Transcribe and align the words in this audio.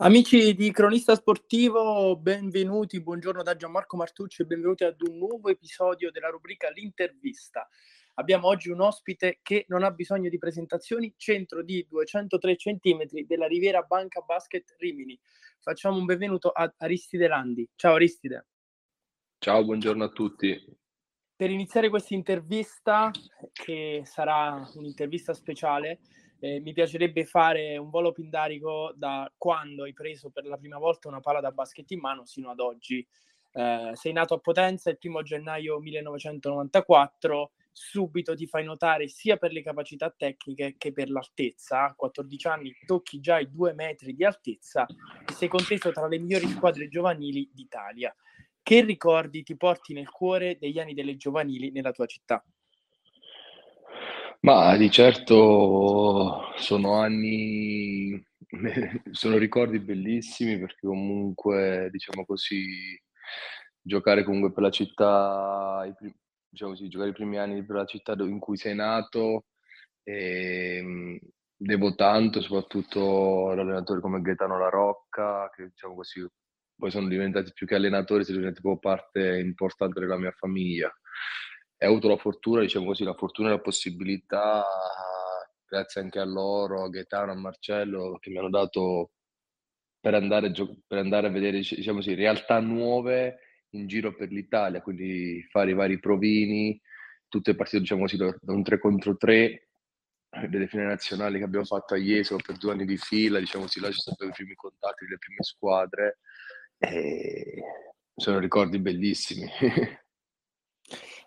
Amici 0.00 0.54
di 0.54 0.70
Cronista 0.70 1.16
Sportivo, 1.16 2.16
benvenuti, 2.16 3.02
buongiorno 3.02 3.42
da 3.42 3.56
Gianmarco 3.56 3.96
Martucci 3.96 4.42
e 4.42 4.44
benvenuti 4.44 4.84
ad 4.84 5.02
un 5.02 5.18
nuovo 5.18 5.48
episodio 5.48 6.12
della 6.12 6.28
rubrica 6.28 6.70
L'intervista. 6.70 7.68
Abbiamo 8.14 8.46
oggi 8.46 8.70
un 8.70 8.80
ospite 8.80 9.40
che 9.42 9.64
non 9.66 9.82
ha 9.82 9.90
bisogno 9.90 10.28
di 10.28 10.38
presentazioni, 10.38 11.12
centro 11.16 11.64
di 11.64 11.84
203 11.88 12.54
cm 12.54 13.24
della 13.26 13.48
Riviera 13.48 13.82
Banca 13.82 14.20
Basket 14.20 14.76
Rimini. 14.78 15.18
Facciamo 15.58 15.96
un 15.96 16.04
benvenuto 16.04 16.50
ad 16.50 16.74
Aristide 16.76 17.26
Landi. 17.26 17.68
Ciao 17.74 17.94
Aristide. 17.94 18.46
Ciao, 19.38 19.64
buongiorno 19.64 20.04
a 20.04 20.10
tutti. 20.10 20.56
Per 21.34 21.50
iniziare 21.50 21.88
questa 21.88 22.14
intervista, 22.14 23.10
che 23.52 24.02
sarà 24.04 24.64
un'intervista 24.76 25.34
speciale, 25.34 25.98
eh, 26.40 26.60
mi 26.60 26.72
piacerebbe 26.72 27.24
fare 27.24 27.76
un 27.76 27.90
volo 27.90 28.12
pindarico 28.12 28.92
da 28.94 29.30
quando 29.36 29.84
hai 29.84 29.92
preso 29.92 30.30
per 30.30 30.46
la 30.46 30.56
prima 30.56 30.78
volta 30.78 31.08
una 31.08 31.20
palla 31.20 31.40
da 31.40 31.50
basket 31.50 31.90
in 31.90 32.00
mano 32.00 32.24
sino 32.24 32.50
ad 32.50 32.60
oggi. 32.60 33.06
Eh, 33.52 33.90
sei 33.94 34.12
nato 34.12 34.34
a 34.34 34.38
Potenza 34.38 34.90
il 34.90 34.98
primo 34.98 35.22
gennaio 35.22 35.80
1994, 35.80 37.50
subito 37.72 38.36
ti 38.36 38.46
fai 38.46 38.64
notare 38.64 39.08
sia 39.08 39.36
per 39.36 39.52
le 39.52 39.62
capacità 39.62 40.10
tecniche 40.10 40.76
che 40.78 40.92
per 40.92 41.10
l'altezza. 41.10 41.86
A 41.86 41.94
14 41.94 42.46
anni 42.46 42.76
tocchi 42.86 43.20
già 43.20 43.40
i 43.40 43.50
due 43.50 43.72
metri 43.72 44.14
di 44.14 44.24
altezza 44.24 44.86
e 44.86 45.32
sei 45.32 45.48
conteso 45.48 45.90
tra 45.90 46.06
le 46.06 46.18
migliori 46.18 46.46
squadre 46.46 46.88
giovanili 46.88 47.50
d'Italia. 47.52 48.14
Che 48.62 48.80
ricordi 48.82 49.42
ti 49.42 49.56
porti 49.56 49.94
nel 49.94 50.10
cuore 50.10 50.56
degli 50.58 50.78
anni 50.78 50.92
delle 50.94 51.16
giovanili 51.16 51.70
nella 51.70 51.90
tua 51.90 52.06
città? 52.06 52.44
Ma 54.40 54.76
di 54.76 54.88
certo 54.90 56.52
sono 56.56 56.94
anni, 57.00 58.24
sono 59.10 59.36
ricordi 59.36 59.80
bellissimi 59.80 60.58
perché 60.60 60.86
comunque, 60.86 61.88
diciamo 61.90 62.24
così, 62.24 62.96
giocare 63.80 64.22
comunque 64.24 64.52
per 64.52 64.62
la 64.62 64.70
città, 64.70 65.84
diciamo 66.48 66.70
così, 66.72 66.88
giocare 66.88 67.10
i 67.10 67.12
primi 67.14 67.38
anni 67.38 67.64
per 67.64 67.76
la 67.76 67.84
città 67.84 68.12
in 68.18 68.38
cui 68.38 68.56
sei 68.56 68.74
nato, 68.76 69.46
e, 70.04 70.76
ehm, 70.78 71.18
devo 71.56 71.94
tanto 71.96 72.40
soprattutto 72.40 73.50
ad 73.50 73.58
allenatori 73.58 74.00
come 74.00 74.20
Gaetano 74.22 74.56
La 74.58 74.68
Rocca, 74.68 75.50
che 75.54 75.64
diciamo 75.70 75.96
così, 75.96 76.24
poi 76.76 76.90
sono 76.92 77.08
diventati 77.08 77.52
più 77.52 77.66
che 77.66 77.74
allenatori, 77.74 78.22
sono 78.24 78.38
diventati 78.38 78.62
proprio 78.62 78.92
parte 78.92 79.40
importante 79.40 79.98
della 80.00 80.16
mia 80.16 80.30
famiglia 80.32 80.92
e 81.78 81.86
ho 81.86 81.90
avuto 81.90 82.08
la 82.08 82.16
fortuna, 82.16 82.60
diciamo 82.60 82.86
così, 82.86 83.04
la 83.04 83.14
fortuna 83.14 83.48
e 83.48 83.52
la 83.52 83.60
possibilità, 83.60 84.64
grazie 85.64 86.00
anche 86.00 86.18
a 86.18 86.24
loro, 86.24 86.82
a 86.82 86.88
Gaetano, 86.88 87.32
a 87.32 87.36
Marcello, 87.36 88.18
che 88.18 88.30
mi 88.30 88.38
hanno 88.38 88.50
dato 88.50 89.12
per 90.00 90.14
andare, 90.14 90.50
per 90.86 90.98
andare 90.98 91.28
a 91.28 91.30
vedere, 91.30 91.58
diciamo 91.58 91.98
così, 91.98 92.14
realtà 92.14 92.58
nuove 92.58 93.38
in 93.70 93.86
giro 93.86 94.14
per 94.14 94.30
l'Italia, 94.30 94.82
quindi 94.82 95.46
fare 95.50 95.70
i 95.70 95.74
vari 95.74 96.00
provini, 96.00 96.80
tutte 97.28 97.54
partite, 97.54 97.80
diciamo 97.80 98.02
così, 98.02 98.16
da 98.16 98.34
un 98.46 98.62
3 98.64 98.78
contro 98.80 99.16
3 99.16 99.68
delle 100.48 100.66
finali 100.66 100.88
nazionali 100.88 101.38
che 101.38 101.44
abbiamo 101.44 101.64
fatto 101.64 101.94
a 101.94 101.98
Jesolo 101.98 102.40
per 102.44 102.56
due 102.58 102.72
anni 102.72 102.84
di 102.84 102.96
fila, 102.96 103.38
diciamo 103.38 103.64
così, 103.64 103.80
là 103.80 103.90
ci 103.90 104.00
sono 104.00 104.16
stati 104.16 104.30
i 104.30 104.34
primi 104.34 104.54
contatti 104.54 105.04
delle 105.04 105.18
prime 105.18 105.42
squadre 105.42 106.18
e 106.78 107.62
sono 108.14 108.38
ricordi 108.38 108.78
bellissimi. 108.78 109.48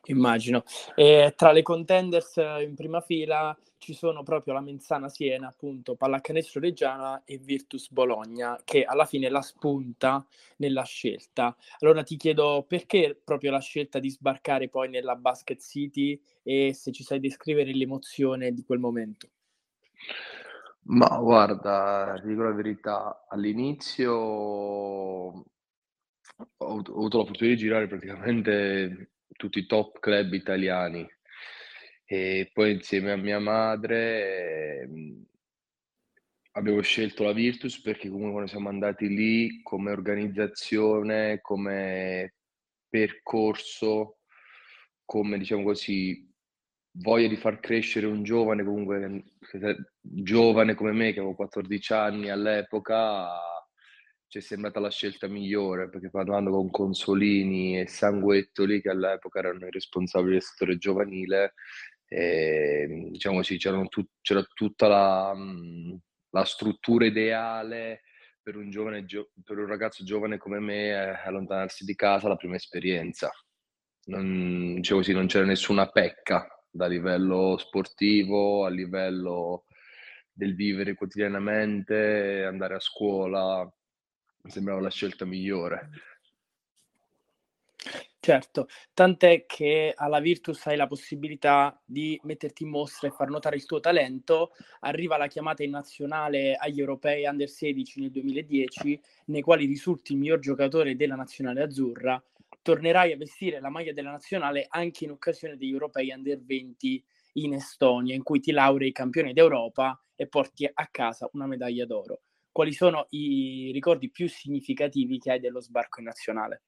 Immagino. 0.06 0.64
E 0.96 1.34
tra 1.36 1.52
le 1.52 1.62
contenders 1.62 2.36
in 2.38 2.74
prima 2.76 3.02
fila 3.02 3.56
ci 3.78 3.94
sono 3.94 4.24
proprio 4.24 4.54
la 4.54 4.62
Menzana 4.62 5.10
Siena, 5.10 5.48
appunto, 5.48 5.96
Pallacanestro 5.96 6.60
Reggiana 6.60 7.24
e 7.24 7.38
Virtus 7.38 7.92
Bologna, 7.92 8.60
che 8.64 8.84
alla 8.84 9.06
fine 9.06 9.30
la 9.30 9.42
spunta 9.42 10.26
nella 10.58 10.84
scelta. 10.84 11.56
Allora 11.80 12.04
ti 12.04 12.16
chiedo 12.16 12.64
perché 12.68 13.20
proprio 13.24 13.52
la 13.52 13.60
scelta 13.60 14.00
di 14.00 14.10
sbarcare 14.10 14.70
poi 14.70 14.90
nella 14.90 15.16
Basket 15.16 15.60
City 15.60 16.20
e 16.44 16.74
se 16.74 16.92
ci 16.92 17.04
sai 17.04 17.20
descrivere 17.20 17.74
l'emozione 17.74 18.52
di 18.52 18.64
quel 18.64 18.80
momento. 18.80 19.30
Ma 20.84 21.08
guarda, 21.20 22.20
ti 22.22 22.28
dico 22.28 22.42
la 22.42 22.54
verità, 22.54 23.26
all'inizio 23.30 24.14
ho 24.14 25.46
avuto 26.58 27.18
la 27.20 27.26
fortuna 27.26 27.50
di 27.52 27.58
girare 27.58 27.88
praticamente 27.88 29.11
tutti 29.36 29.60
i 29.60 29.66
top 29.66 30.00
club 30.00 30.34
italiani. 30.34 31.08
E 32.06 32.50
poi 32.54 32.74
insieme 32.74 33.12
a 33.12 33.18
mia 33.18 33.40
madre 33.40 34.82
eh, 34.82 34.90
abbiamo 36.54 36.82
scelto 36.82 37.24
la 37.24 37.32
Virtus 37.34 37.80
perché 37.82 38.10
comunque 38.10 38.32
quando 38.32 38.50
siamo 38.50 38.70
andati 38.70 39.08
lì 39.08 39.62
come 39.62 39.92
organizzazione, 39.92 41.40
come 41.42 42.36
percorso, 42.90 44.18
come 45.06 45.38
diciamo 45.38 45.64
così, 45.64 46.30
voglia 46.94 47.28
di 47.28 47.38
far 47.38 47.60
crescere 47.60 48.06
un 48.06 48.24
giovane 48.24 48.64
comunque 48.64 49.24
giovane 50.00 50.76
come 50.76 50.92
me 50.92 51.14
che 51.14 51.20
avevo 51.20 51.36
14 51.36 51.94
anni 51.94 52.30
all'epoca 52.30 53.30
ci 54.32 54.38
è 54.38 54.42
sembrata 54.42 54.80
la 54.80 54.90
scelta 54.90 55.28
migliore 55.28 55.90
perché 55.90 56.10
parlando 56.10 56.52
con 56.52 56.70
Consolini 56.70 57.78
e 57.78 57.88
Sanguetto 57.88 58.64
lì 58.64 58.82
che 58.82 58.90
all'epoca 58.90 59.40
erano 59.40 59.68
i 59.68 59.72
responsabili 59.72 60.36
del 60.36 60.42
settore 60.42 60.78
giovanile 60.78 61.54
e, 62.08 62.88
ehm, 62.90 63.10
diciamo 63.10 63.36
così 63.38 63.58
tu, 63.58 64.06
c'era 64.22 64.42
tutta 64.54 64.88
la, 64.88 65.36
la, 66.30 66.46
struttura 66.46 67.06
ideale 67.06 68.04
per 68.42 68.56
un, 68.56 68.70
giovane, 68.70 69.04
per 69.44 69.58
un 69.58 69.68
ragazzo 69.68 70.06
giovane 70.06 70.38
come 70.38 70.60
me 70.60 70.92
eh, 70.92 71.20
allontanarsi 71.26 71.84
di 71.84 71.96
casa 71.96 72.30
la 72.30 72.38
prima 72.38 72.56
esperienza. 72.56 73.30
Non, 74.06 74.76
diciamo 74.76 75.02
così, 75.02 75.12
non 75.12 75.28
c'era 75.28 75.44
nessuna 75.44 75.90
pecca 75.90 76.48
da 76.70 76.88
livello 76.88 77.58
sportivo 77.58 78.64
a 78.64 78.70
livello 78.70 79.66
del 80.32 80.56
vivere 80.56 80.96
quotidianamente 80.96 82.46
andare 82.46 82.76
a 82.76 82.80
scuola 82.80 83.70
mi 84.44 84.52
sembrava 84.52 84.82
la 84.82 84.90
scelta 84.90 85.26
migliore. 85.26 85.90
Certo, 88.24 88.68
tant'è 88.94 89.48
che 89.48 89.94
alla 89.96 90.20
Virtus 90.20 90.68
hai 90.68 90.78
la 90.78 90.86
possibilità 90.86 91.82
di 91.84 92.20
metterti 92.24 92.62
in 92.62 92.70
mostra 92.70 93.08
e 93.08 93.12
far 93.12 93.30
notare 93.30 93.56
il 93.56 93.66
tuo 93.66 93.80
talento. 93.80 94.52
Arriva 94.82 95.18
la 95.18 95.26
chiamata 95.26 95.64
in 95.64 95.72
nazionale 95.72 96.54
agli 96.54 96.80
europei 96.80 97.26
under 97.26 97.50
16 97.50 98.00
nel 98.00 98.12
2010, 98.12 99.02
nei 99.26 99.42
quali 99.42 99.66
risulti 99.66 100.12
il 100.12 100.20
miglior 100.20 100.38
giocatore 100.38 100.96
della 100.96 101.16
nazionale 101.16 101.64
azzurra. 101.64 102.24
Tornerai 102.62 103.12
a 103.12 103.18
vestire 103.18 103.60
la 103.60 103.70
maglia 103.70 103.92
della 103.92 104.12
nazionale 104.12 104.68
anche 104.70 105.06
in 105.06 105.12
occasione 105.12 105.58
degli 105.58 105.72
europei 105.72 106.12
under 106.12 106.40
20 106.44 107.04
in 107.34 107.56
Estonia, 107.56 108.14
in 108.14 108.22
cui 108.22 108.40
ti 108.40 108.52
laurei 108.52 108.92
campione 108.92 109.34
d'Europa 109.34 110.00
e 110.16 110.28
porti 110.28 110.70
a 110.72 110.88
casa 110.92 111.28
una 111.34 111.48
medaglia 111.48 111.88
d'oro 111.88 112.22
quali 112.52 112.74
sono 112.74 113.08
i 113.10 113.72
ricordi 113.74 114.12
più 114.12 114.28
significativi 114.28 115.18
che 115.18 115.32
hai 115.32 115.40
dello 115.40 115.62
sbarco 115.62 116.00
in 116.00 116.08
nazionale? 116.08 116.64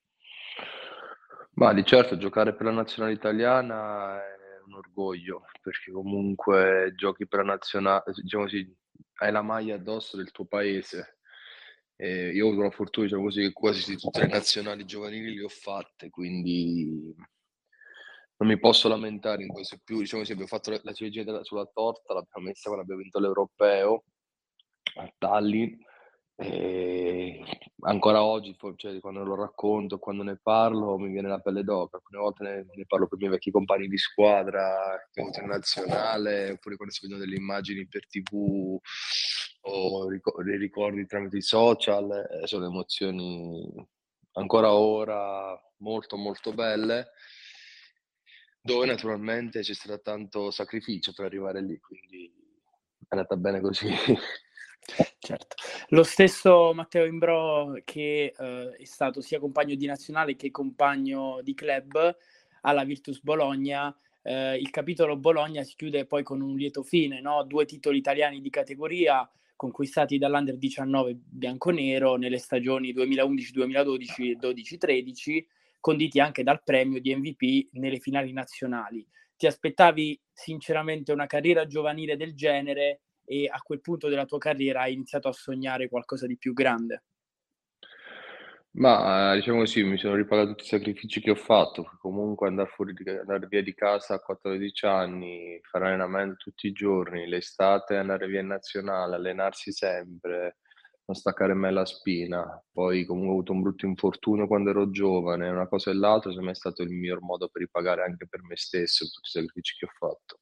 Ma 1.55 1.73
di 1.73 1.83
certo 1.85 2.17
giocare 2.17 2.55
per 2.55 2.65
la 2.65 2.71
nazionale 2.71 3.13
italiana 3.13 4.17
è 4.17 4.61
un 4.65 4.73
orgoglio, 4.75 5.45
perché 5.61 5.91
comunque 5.91 6.93
giochi 6.95 7.27
per 7.27 7.39
la 7.39 7.53
nazionale, 7.53 8.03
diciamo 8.15 8.43
così, 8.43 8.75
hai 9.19 9.31
la 9.31 9.41
maglia 9.41 9.75
addosso 9.75 10.17
del 10.17 10.31
tuo 10.31 10.45
paese. 10.45 11.19
E 11.95 12.29
io 12.29 12.45
ho 12.45 12.49
avuto 12.49 12.63
la 12.63 12.71
fortuna, 12.71 13.05
diciamo 13.05 13.23
così, 13.25 13.41
che 13.41 13.53
quasi 13.53 13.95
tutte 13.97 14.21
le 14.21 14.27
nazionali 14.27 14.85
giovanili 14.85 15.35
le 15.35 15.43
ho 15.43 15.49
fatte, 15.49 16.09
quindi 16.09 17.13
non 18.37 18.49
mi 18.49 18.57
posso 18.57 18.89
lamentare 18.89 19.43
in 19.43 19.49
questo 19.49 19.79
più, 19.83 19.99
diciamo 19.99 20.21
così, 20.21 20.33
abbiamo 20.33 20.49
fatto 20.49 20.71
la 20.81 20.93
ciliegina 20.93 21.43
sulla 21.43 21.69
torta, 21.71 22.13
l'abbiamo 22.13 22.47
messa 22.47 22.69
quando 22.69 22.81
abbiamo 22.81 23.01
vinto 23.01 23.19
l'europeo 23.19 24.05
a 24.95 25.13
Tallinn 25.17 25.79
e 26.35 27.43
ancora 27.81 28.23
oggi, 28.23 28.55
cioè, 28.75 28.99
quando 28.99 29.23
lo 29.23 29.35
racconto, 29.35 29.99
quando 29.99 30.23
ne 30.23 30.39
parlo, 30.41 30.97
mi 30.97 31.11
viene 31.11 31.27
la 31.27 31.39
pelle 31.39 31.63
d'oca. 31.63 31.97
Alcune 31.97 32.19
volte 32.19 32.43
ne, 32.43 32.65
ne 32.73 32.85
parlo 32.87 33.07
con 33.07 33.17
i 33.17 33.21
miei 33.21 33.33
vecchi 33.33 33.51
compagni 33.51 33.87
di 33.87 33.97
squadra, 33.97 34.99
internazionale, 35.13 36.51
oppure 36.51 36.75
quando 36.75 36.93
si 36.93 37.01
vedono 37.03 37.23
delle 37.23 37.37
immagini 37.37 37.87
per 37.87 38.07
tv 38.07 38.79
o 39.65 40.07
dei 40.43 40.57
ricordi 40.57 41.05
tramite 41.05 41.37
i 41.37 41.41
social, 41.41 42.11
eh, 42.11 42.47
sono 42.47 42.65
emozioni 42.65 43.71
ancora 44.33 44.73
ora 44.73 45.57
molto 45.77 46.17
molto 46.17 46.53
belle, 46.53 47.11
dove 48.61 48.85
naturalmente 48.85 49.61
c'è 49.61 49.73
stato 49.73 50.01
tanto 50.01 50.51
sacrificio 50.51 51.13
per 51.13 51.25
arrivare 51.25 51.61
lì, 51.61 51.79
quindi 51.79 52.33
è 52.99 53.15
andata 53.15 53.37
bene 53.37 53.61
così. 53.61 53.87
Certo. 55.19 55.55
Lo 55.89 56.03
stesso 56.03 56.73
Matteo 56.73 57.05
Imbro 57.05 57.73
che 57.85 58.33
eh, 58.37 58.75
è 58.77 58.85
stato 58.85 59.21
sia 59.21 59.39
compagno 59.39 59.75
di 59.75 59.85
nazionale 59.85 60.35
che 60.35 60.51
compagno 60.51 61.39
di 61.41 61.53
club 61.53 62.17
alla 62.61 62.83
Virtus 62.83 63.21
Bologna, 63.21 63.95
eh, 64.23 64.57
il 64.57 64.69
capitolo 64.69 65.17
Bologna 65.17 65.63
si 65.63 65.75
chiude 65.75 66.05
poi 66.05 66.23
con 66.23 66.41
un 66.41 66.55
lieto 66.55 66.81
fine, 66.81 67.21
no? 67.21 67.43
due 67.43 67.65
titoli 67.65 67.97
italiani 67.97 68.41
di 68.41 68.49
categoria, 68.49 69.29
conquistati 69.55 70.17
dall'Under 70.17 70.57
19 70.57 71.19
bianconero 71.25 72.15
nelle 72.15 72.37
stagioni 72.37 72.93
2011-2012 72.93 74.21
e 74.21 74.37
12-13, 74.39 75.45
conditi 75.79 76.19
anche 76.19 76.43
dal 76.43 76.63
premio 76.63 77.01
di 77.01 77.13
MVP 77.15 77.69
nelle 77.73 77.99
finali 77.99 78.31
nazionali. 78.31 79.05
Ti 79.35 79.45
aspettavi 79.45 80.19
sinceramente 80.31 81.11
una 81.11 81.27
carriera 81.27 81.65
giovanile 81.67 82.15
del 82.15 82.33
genere 82.33 83.01
e 83.25 83.47
a 83.51 83.59
quel 83.61 83.81
punto 83.81 84.09
della 84.09 84.25
tua 84.25 84.37
carriera 84.37 84.81
hai 84.81 84.93
iniziato 84.93 85.27
a 85.27 85.33
sognare 85.33 85.89
qualcosa 85.89 86.27
di 86.27 86.37
più 86.37 86.53
grande? 86.53 87.03
Ma 88.75 89.35
diciamo 89.35 89.59
così, 89.59 89.83
mi 89.83 89.99
sono 89.99 90.15
ripagato 90.15 90.49
tutti 90.49 90.63
i 90.63 90.65
sacrifici 90.65 91.21
che 91.21 91.29
ho 91.29 91.35
fatto, 91.35 91.91
comunque 91.99 92.47
andare 92.47 92.69
fuori 92.69 92.93
di, 92.93 93.07
andare 93.07 93.45
via 93.47 93.61
di 93.61 93.75
casa 93.75 94.15
a 94.15 94.19
14 94.19 94.85
anni, 94.87 95.59
fare 95.61 95.85
allenamento 95.87 96.37
tutti 96.37 96.67
i 96.67 96.71
giorni, 96.71 97.27
l'estate 97.27 97.97
andare 97.97 98.25
via 98.25 98.39
in 98.39 98.47
nazionale, 98.47 99.15
allenarsi 99.15 99.71
sempre, 99.71 100.57
non 101.05 101.15
staccare 101.15 101.53
mai 101.53 101.71
la 101.71 101.85
spina. 101.85 102.63
Poi 102.71 103.05
comunque 103.05 103.29
ho 103.29 103.33
avuto 103.35 103.51
un 103.51 103.61
brutto 103.61 103.85
infortunio 103.85 104.47
quando 104.47 104.71
ero 104.71 104.89
giovane, 104.89 105.49
una 105.49 105.67
cosa 105.67 105.91
e 105.91 105.93
l'altra, 105.93 106.31
secondo 106.31 106.45
me 106.47 106.51
è 106.53 106.59
stato 106.59 106.81
il 106.81 106.89
miglior 106.89 107.21
modo 107.21 107.49
per 107.49 107.61
ripagare 107.61 108.03
anche 108.03 108.27
per 108.27 108.41
me 108.41 108.55
stesso 108.55 109.05
tutti 109.05 109.27
i 109.27 109.39
sacrifici 109.39 109.75
che 109.77 109.85
ho 109.85 109.89
fatto. 109.95 110.39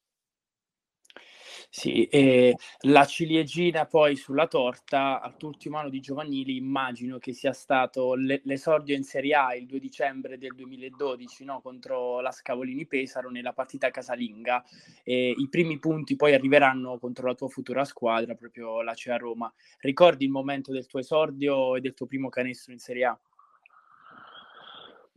Sì, 1.74 2.04
e 2.04 2.54
la 2.80 3.06
ciliegina 3.06 3.86
poi 3.86 4.14
sulla 4.14 4.46
torta 4.46 5.22
al 5.22 5.38
tuo 5.38 5.48
ultimo 5.48 5.78
anno 5.78 5.88
di 5.88 6.00
giovanili 6.00 6.56
immagino 6.56 7.16
che 7.16 7.32
sia 7.32 7.54
stato 7.54 8.12
l'esordio 8.14 8.94
in 8.94 9.04
Serie 9.04 9.34
A 9.34 9.54
il 9.54 9.64
2 9.64 9.78
dicembre 9.80 10.36
del 10.36 10.54
2012 10.54 11.44
no? 11.44 11.62
contro 11.62 12.20
la 12.20 12.30
Scavolini 12.30 12.86
Pesaro 12.86 13.30
nella 13.30 13.54
partita 13.54 13.90
casalinga 13.90 14.62
e 15.02 15.30
i 15.34 15.48
primi 15.48 15.78
punti 15.78 16.14
poi 16.14 16.34
arriveranno 16.34 16.98
contro 16.98 17.26
la 17.26 17.34
tua 17.34 17.48
futura 17.48 17.86
squadra, 17.86 18.34
proprio 18.34 18.82
la 18.82 18.92
CEA 18.92 19.16
Roma. 19.16 19.50
Ricordi 19.78 20.26
il 20.26 20.30
momento 20.30 20.72
del 20.72 20.86
tuo 20.86 21.00
esordio 21.00 21.76
e 21.76 21.80
del 21.80 21.94
tuo 21.94 22.04
primo 22.04 22.28
canestro 22.28 22.74
in 22.74 22.80
Serie 22.80 23.06
A? 23.06 23.18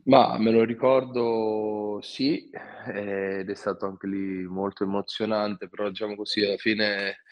Ma 0.08 0.38
me 0.38 0.52
lo 0.52 0.64
ricordo 0.64 2.00
sì, 2.04 2.48
ed 2.88 3.50
è 3.50 3.56
stato 3.56 3.88
anche 3.88 4.06
lì 4.06 4.44
molto 4.46 4.84
emozionante, 4.84 5.68
però 5.68 5.90
diciamo 5.90 6.16
così, 6.16 6.44
alla 6.46 6.58
fine 6.58 7.24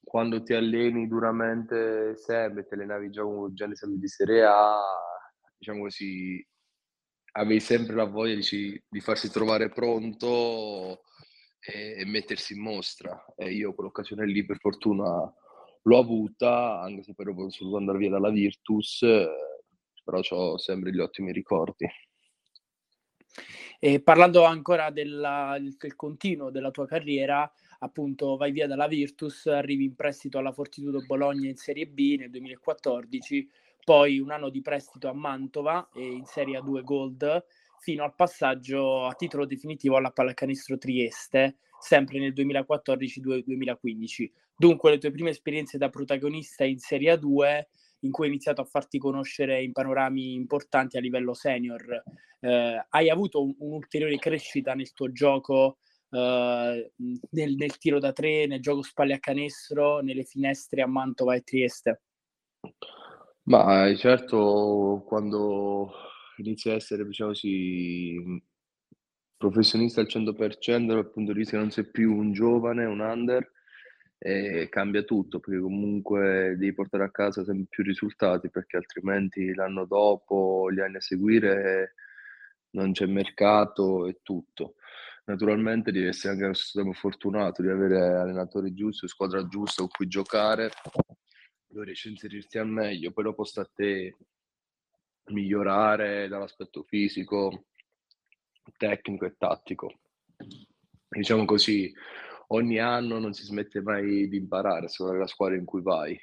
quando 0.00 0.40
ti 0.44 0.54
alleni 0.54 1.08
duramente 1.08 2.16
sempre, 2.16 2.66
ti 2.66 2.74
allenavi 2.74 3.10
già 3.10 3.22
con 3.22 3.52
già 3.52 3.66
l'esame 3.66 3.96
di 3.98 4.06
Serie 4.06 4.44
A, 4.44 4.80
diciamo 5.58 5.82
così, 5.82 6.46
avevi 7.32 7.58
sempre 7.58 7.96
la 7.96 8.04
voglia 8.04 8.36
di, 8.36 8.80
di 8.88 9.00
farsi 9.00 9.28
trovare 9.28 9.70
pronto 9.70 11.02
e, 11.58 11.96
e, 11.98 12.04
mettersi 12.06 12.54
in 12.54 12.60
mostra. 12.60 13.24
E 13.36 13.52
io 13.52 13.74
quell'occasione 13.74 14.24
lì 14.24 14.44
per 14.44 14.58
fortuna 14.58 15.04
l'ho 15.82 15.98
avuta, 15.98 16.80
anche 16.80 17.02
se 17.02 17.12
poi 17.12 17.26
ho 17.26 17.32
dovuto 17.32 17.76
andare 17.76 17.98
via 17.98 18.10
dalla 18.10 18.30
Virtus, 18.30 19.02
però 20.04 20.20
ho 20.20 20.58
sempre 20.58 20.92
gli 20.92 21.00
ottimi 21.00 21.32
ricordi. 21.32 21.88
E 23.80 24.00
parlando 24.00 24.44
ancora 24.44 24.90
della, 24.90 25.58
del 25.60 25.96
continuo 25.96 26.50
della 26.50 26.70
tua 26.70 26.86
carriera, 26.86 27.50
appunto 27.80 28.36
vai 28.36 28.52
via 28.52 28.66
dalla 28.66 28.86
Virtus, 28.86 29.46
arrivi 29.46 29.84
in 29.84 29.94
prestito 29.94 30.38
alla 30.38 30.52
Fortitudo 30.52 31.04
Bologna 31.04 31.48
in 31.48 31.56
Serie 31.56 31.86
B 31.86 32.16
nel 32.18 32.30
2014, 32.30 33.48
poi 33.84 34.18
un 34.18 34.30
anno 34.30 34.48
di 34.48 34.62
prestito 34.62 35.08
a 35.08 35.12
Mantova 35.12 35.88
e 35.92 36.02
in 36.02 36.24
Serie 36.24 36.58
A2 36.58 36.82
Gold, 36.82 37.44
fino 37.78 38.04
al 38.04 38.14
passaggio 38.14 39.04
a 39.04 39.12
titolo 39.12 39.44
definitivo 39.44 39.96
alla 39.96 40.10
Pallacanestro 40.10 40.78
Trieste, 40.78 41.58
sempre 41.78 42.18
nel 42.18 42.32
2014-2015. 42.32 44.30
Dunque 44.56 44.92
le 44.92 44.98
tue 44.98 45.10
prime 45.10 45.30
esperienze 45.30 45.76
da 45.76 45.90
protagonista 45.90 46.64
in 46.64 46.78
Serie 46.78 47.12
A2 47.12 47.64
in 48.04 48.10
cui 48.10 48.26
hai 48.26 48.30
iniziato 48.30 48.60
a 48.60 48.64
farti 48.66 48.98
conoscere 48.98 49.62
in 49.62 49.72
panorami 49.72 50.34
importanti 50.34 50.96
a 50.96 51.00
livello 51.00 51.34
senior. 51.34 52.02
Eh, 52.40 52.86
hai 52.88 53.10
avuto 53.10 53.42
un, 53.42 53.54
un'ulteriore 53.58 54.16
crescita 54.18 54.74
nel 54.74 54.92
tuo 54.92 55.10
gioco, 55.10 55.78
eh, 56.10 56.92
nel, 57.30 57.54
nel, 57.54 57.78
tiro 57.78 57.98
da 57.98 58.12
tre, 58.12 58.46
nel 58.46 58.60
gioco 58.60 58.82
spalle 58.82 59.14
a 59.14 59.18
canestro, 59.18 60.00
nelle 60.00 60.24
finestre 60.24 60.82
a 60.82 60.86
Mantova 60.86 61.34
e 61.34 61.40
Trieste? 61.42 62.02
Ma 63.44 63.88
eh, 63.88 63.96
certo, 63.96 65.02
quando 65.06 65.92
inizi 66.36 66.70
a 66.70 66.74
essere, 66.74 67.06
diciamo 67.06 67.30
così, 67.30 68.42
professionista 69.36 70.00
al 70.00 70.08
100% 70.08 70.86
dal 70.86 71.10
punto 71.10 71.32
di 71.32 71.38
vista 71.38 71.56
che 71.56 71.62
non 71.62 71.70
sei 71.70 71.90
più 71.90 72.14
un 72.14 72.32
giovane, 72.32 72.84
un 72.84 73.00
under, 73.00 73.50
e 74.26 74.70
cambia 74.70 75.02
tutto 75.02 75.38
perché 75.38 75.60
comunque 75.60 76.54
devi 76.56 76.72
portare 76.72 77.04
a 77.04 77.10
casa 77.10 77.44
sempre 77.44 77.66
più 77.68 77.84
risultati 77.84 78.48
perché 78.48 78.78
altrimenti 78.78 79.52
l'anno 79.52 79.84
dopo, 79.84 80.72
gli 80.72 80.80
anni 80.80 80.96
a 80.96 81.00
seguire 81.02 81.94
non 82.70 82.92
c'è 82.92 83.04
mercato 83.04 84.06
e 84.06 84.20
tutto. 84.22 84.76
Naturalmente 85.26 85.92
devi 85.92 86.06
essere 86.06 86.32
anche 86.32 86.58
tempo 86.72 86.94
fortunato 86.94 87.60
di 87.60 87.68
avere 87.68 88.00
allenatori 88.16 88.72
giusti, 88.72 89.06
squadra 89.08 89.46
giusta 89.46 89.82
con 89.82 89.90
cui 89.90 90.08
giocare, 90.08 90.70
dove 91.66 91.84
riesci 91.84 92.08
a 92.08 92.12
inserirti 92.12 92.56
al 92.56 92.68
meglio, 92.68 93.12
poi 93.12 93.24
dopo 93.24 93.44
sta 93.44 93.60
a 93.60 93.70
te 93.74 94.16
migliorare 95.26 96.28
dall'aspetto 96.28 96.82
fisico, 96.84 97.66
tecnico 98.78 99.26
e 99.26 99.34
tattico. 99.36 100.00
Diciamo 101.10 101.44
così, 101.44 101.92
ogni 102.54 102.78
anno 102.78 103.18
non 103.18 103.32
si 103.32 103.44
smette 103.44 103.80
mai 103.80 104.28
di 104.28 104.36
imparare, 104.36 104.88
secondo 104.88 105.18
la 105.18 105.26
squadra 105.26 105.56
in 105.56 105.64
cui 105.64 105.82
vai. 105.82 106.18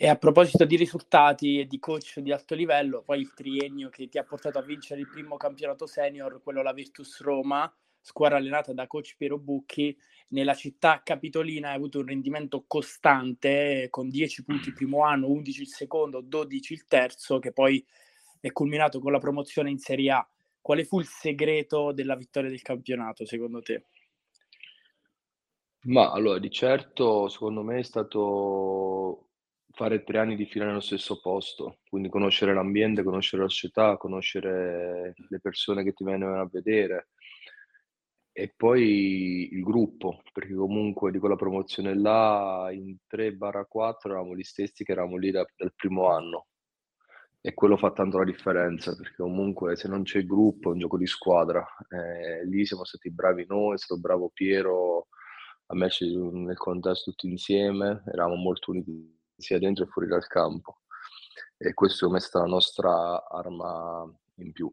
E 0.00 0.06
a 0.06 0.16
proposito 0.16 0.64
di 0.64 0.76
risultati 0.76 1.58
e 1.58 1.66
di 1.66 1.78
coach 1.78 2.20
di 2.20 2.30
alto 2.30 2.54
livello, 2.54 3.02
poi 3.02 3.20
il 3.20 3.34
triennio 3.34 3.88
che 3.88 4.08
ti 4.08 4.16
ha 4.18 4.24
portato 4.24 4.58
a 4.58 4.62
vincere 4.62 5.00
il 5.00 5.08
primo 5.08 5.36
campionato 5.36 5.86
senior, 5.86 6.40
quello 6.42 6.62
la 6.62 6.72
Virtus 6.72 7.20
Roma, 7.20 7.72
squadra 8.00 8.38
allenata 8.38 8.72
da 8.72 8.86
coach 8.86 9.16
Piero 9.16 9.38
Bucchi, 9.38 9.96
nella 10.28 10.54
città 10.54 11.02
capitolina 11.02 11.70
hai 11.70 11.74
avuto 11.74 11.98
un 11.98 12.06
rendimento 12.06 12.64
costante 12.66 13.88
con 13.90 14.08
10 14.08 14.44
punti 14.44 14.68
il 14.68 14.74
primo 14.74 15.02
anno, 15.02 15.30
11 15.30 15.62
il 15.62 15.68
secondo, 15.68 16.20
12 16.20 16.72
il 16.72 16.84
terzo, 16.84 17.38
che 17.38 17.52
poi 17.52 17.84
è 18.40 18.52
culminato 18.52 19.00
con 19.00 19.10
la 19.10 19.18
promozione 19.18 19.70
in 19.70 19.78
Serie 19.78 20.12
A. 20.12 20.28
Quale 20.60 20.84
fu 20.84 21.00
il 21.00 21.06
segreto 21.06 21.92
della 21.92 22.16
vittoria 22.16 22.50
del 22.50 22.62
campionato, 22.62 23.24
secondo 23.24 23.60
te? 23.62 23.86
Ma 25.86 26.10
allora, 26.10 26.38
di 26.38 26.50
certo, 26.50 27.28
secondo 27.28 27.62
me 27.62 27.78
è 27.78 27.82
stato 27.82 29.28
fare 29.70 30.02
tre 30.02 30.18
anni 30.18 30.34
di 30.34 30.46
fila 30.46 30.66
nello 30.66 30.80
stesso 30.80 31.20
posto, 31.20 31.78
quindi 31.88 32.08
conoscere 32.08 32.52
l'ambiente, 32.52 33.04
conoscere 33.04 33.42
la 33.42 33.48
società, 33.48 33.96
conoscere 33.96 35.14
le 35.28 35.40
persone 35.40 35.84
che 35.84 35.92
ti 35.92 36.04
vengono 36.04 36.40
a 36.40 36.48
vedere 36.50 37.10
e 38.32 38.52
poi 38.56 39.52
il 39.52 39.62
gruppo, 39.62 40.22
perché 40.32 40.54
comunque 40.54 41.10
di 41.10 41.18
quella 41.18 41.34
promozione 41.34 41.92
là 41.98 42.68
in 42.72 42.96
3-4 43.08 44.10
eravamo 44.10 44.36
gli 44.36 44.44
stessi 44.44 44.84
che 44.84 44.92
eravamo 44.92 45.16
lì 45.16 45.32
da, 45.32 45.44
dal 45.56 45.72
primo 45.74 46.08
anno 46.08 46.46
e 47.40 47.54
quello 47.54 47.76
fa 47.76 47.92
tanto 47.92 48.18
la 48.18 48.24
differenza 48.24 48.94
perché 48.96 49.22
comunque 49.22 49.76
se 49.76 49.88
non 49.88 50.02
c'è 50.02 50.24
gruppo 50.24 50.70
è 50.70 50.72
un 50.72 50.78
gioco 50.78 50.98
di 50.98 51.06
squadra. 51.06 51.64
Eh, 51.88 52.44
lì 52.46 52.66
siamo 52.66 52.84
stati 52.84 53.10
bravi 53.10 53.46
noi, 53.48 53.74
è 53.74 53.78
stato 53.78 54.00
bravo 54.00 54.30
Piero 54.32 55.08
a 55.66 55.74
metterci 55.74 56.16
nel 56.16 56.56
contesto 56.56 57.10
tutti 57.10 57.28
insieme, 57.28 58.02
eravamo 58.06 58.36
molto 58.36 58.70
uniti 58.70 59.16
sia 59.36 59.58
dentro 59.58 59.84
e 59.84 59.86
fuori 59.88 60.08
dal 60.08 60.26
campo 60.26 60.80
e 61.56 61.74
questo 61.74 62.14
è 62.14 62.20
stata 62.20 62.44
la 62.44 62.50
nostra 62.50 63.26
arma 63.28 64.08
in 64.36 64.52
più. 64.52 64.72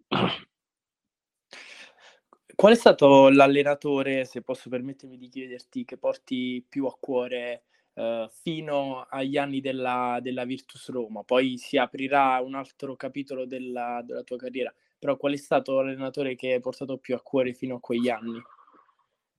Qual 2.56 2.72
è 2.72 2.76
stato 2.76 3.30
l'allenatore, 3.30 4.24
se 4.24 4.42
posso 4.42 4.70
permettermi 4.70 5.18
di 5.18 5.28
chiederti, 5.28 5.84
che 5.84 5.98
porti 5.98 6.66
più 6.68 6.86
a 6.86 6.96
cuore 6.98 7.66
eh, 7.96 8.30
fino 8.30 9.06
agli 9.10 9.38
anni 9.38 9.62
della, 9.62 10.20
della, 10.22 10.46
Virtus 10.46 10.90
Roma, 10.90 11.24
poi 11.24 11.58
si 11.58 11.78
aprirà 11.78 12.42
un 12.42 12.54
altro 12.54 12.96
capitolo 12.96 13.46
della, 13.46 14.02
della 14.06 14.24
tua 14.24 14.38
carriera, 14.38 14.74
però 15.00 15.18
qual 15.18 15.34
è 15.34 15.38
stato 15.38 15.80
l'allenatore 15.80 16.36
che 16.36 16.54
hai 16.54 16.60
portato 16.60 16.98
più 16.98 17.16
a 17.16 17.22
cuore 17.22 17.54
fino 17.54 17.76
a 17.76 17.80
quegli 17.80 18.10
anni? 18.10 18.42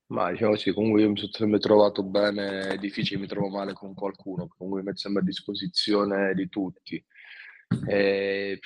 Ma 0.07 0.31
diciamo 0.31 0.55
sì, 0.55 0.71
comunque 0.73 1.01
io 1.01 1.09
mi 1.09 1.17
sono 1.17 1.31
sempre 1.31 1.59
trovato 1.59 2.01
bene, 2.01 2.69
è 2.69 2.77
difficile 2.77 3.19
mi 3.19 3.27
trovo 3.27 3.49
male 3.49 3.73
con 3.73 3.93
qualcuno, 3.93 4.47
comunque 4.47 4.79
mi 4.81 4.87
metto 4.87 4.99
sempre 4.99 5.21
a 5.21 5.25
disposizione 5.25 6.33
di 6.33 6.47
tutti. 6.47 7.03
E, 7.87 8.59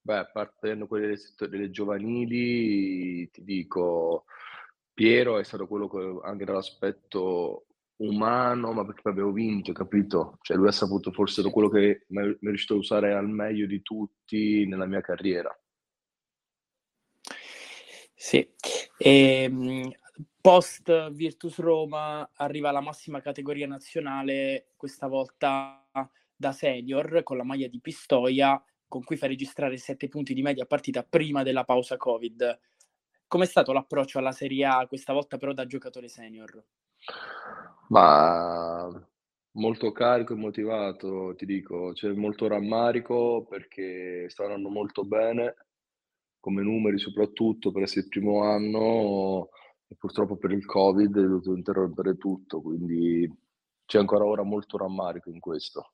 beh, 0.00 0.30
partendo 0.32 0.86
quelli 0.86 1.08
delle, 1.08 1.50
delle 1.50 1.70
giovanili, 1.70 3.28
ti 3.30 3.44
dico, 3.44 4.24
Piero 4.94 5.38
è 5.38 5.44
stato 5.44 5.66
quello 5.66 5.88
che 5.88 6.26
anche 6.26 6.46
dall'aspetto 6.46 7.65
umano, 7.98 8.72
ma 8.72 8.84
perché 8.84 9.08
avevo 9.08 9.32
vinto, 9.32 9.72
capito? 9.72 10.38
Cioè 10.42 10.56
lui 10.56 10.68
ha 10.68 10.72
saputo 10.72 11.12
forse 11.12 11.42
quello 11.50 11.68
che 11.68 12.04
mi 12.08 12.22
è 12.22 12.36
riuscito 12.40 12.74
a 12.74 12.78
usare 12.78 13.14
al 13.14 13.28
meglio 13.28 13.66
di 13.66 13.82
tutti 13.82 14.66
nella 14.66 14.86
mia 14.86 15.00
carriera. 15.00 15.56
Sì, 18.14 18.48
e, 18.98 19.42
ehm, 19.42 19.90
post 20.40 21.10
Virtus 21.10 21.58
Roma 21.58 22.30
arriva 22.34 22.70
la 22.70 22.80
massima 22.80 23.20
categoria 23.20 23.66
nazionale, 23.66 24.72
questa 24.76 25.06
volta 25.06 25.86
da 26.34 26.52
senior 26.52 27.22
con 27.22 27.36
la 27.36 27.44
maglia 27.44 27.68
di 27.68 27.80
Pistoia, 27.80 28.62
con 28.88 29.02
cui 29.02 29.16
fa 29.16 29.26
registrare 29.26 29.76
7 29.76 30.08
punti 30.08 30.34
di 30.34 30.42
media 30.42 30.66
partita 30.66 31.02
prima 31.02 31.42
della 31.42 31.64
pausa 31.64 31.96
Covid. 31.96 32.60
Com'è 33.26 33.46
stato 33.46 33.72
l'approccio 33.72 34.18
alla 34.18 34.32
Serie 34.32 34.64
A 34.64 34.86
questa 34.86 35.12
volta 35.12 35.36
però 35.36 35.52
da 35.52 35.66
giocatore 35.66 36.08
senior? 36.08 36.64
Ma 37.88 38.90
molto 39.52 39.92
carico 39.92 40.32
e 40.32 40.36
motivato, 40.36 41.34
ti 41.36 41.46
dico, 41.46 41.92
c'è 41.92 42.10
molto 42.12 42.46
rammarico 42.46 43.46
perché 43.48 44.28
andando 44.38 44.68
molto 44.68 45.04
bene, 45.04 45.54
come 46.40 46.62
numeri 46.62 46.98
soprattutto 46.98 47.72
per 47.72 47.82
essere 47.82 48.02
il 48.02 48.08
primo 48.08 48.42
anno 48.42 49.48
e 49.88 49.94
purtroppo 49.96 50.36
per 50.36 50.50
il 50.50 50.64
Covid 50.64 51.16
è 51.16 51.20
dovuto 51.22 51.54
interrompere 51.54 52.16
tutto, 52.16 52.60
quindi 52.60 53.32
c'è 53.84 53.98
ancora 53.98 54.24
ora 54.24 54.42
molto 54.42 54.76
rammarico 54.76 55.30
in 55.30 55.40
questo. 55.40 55.92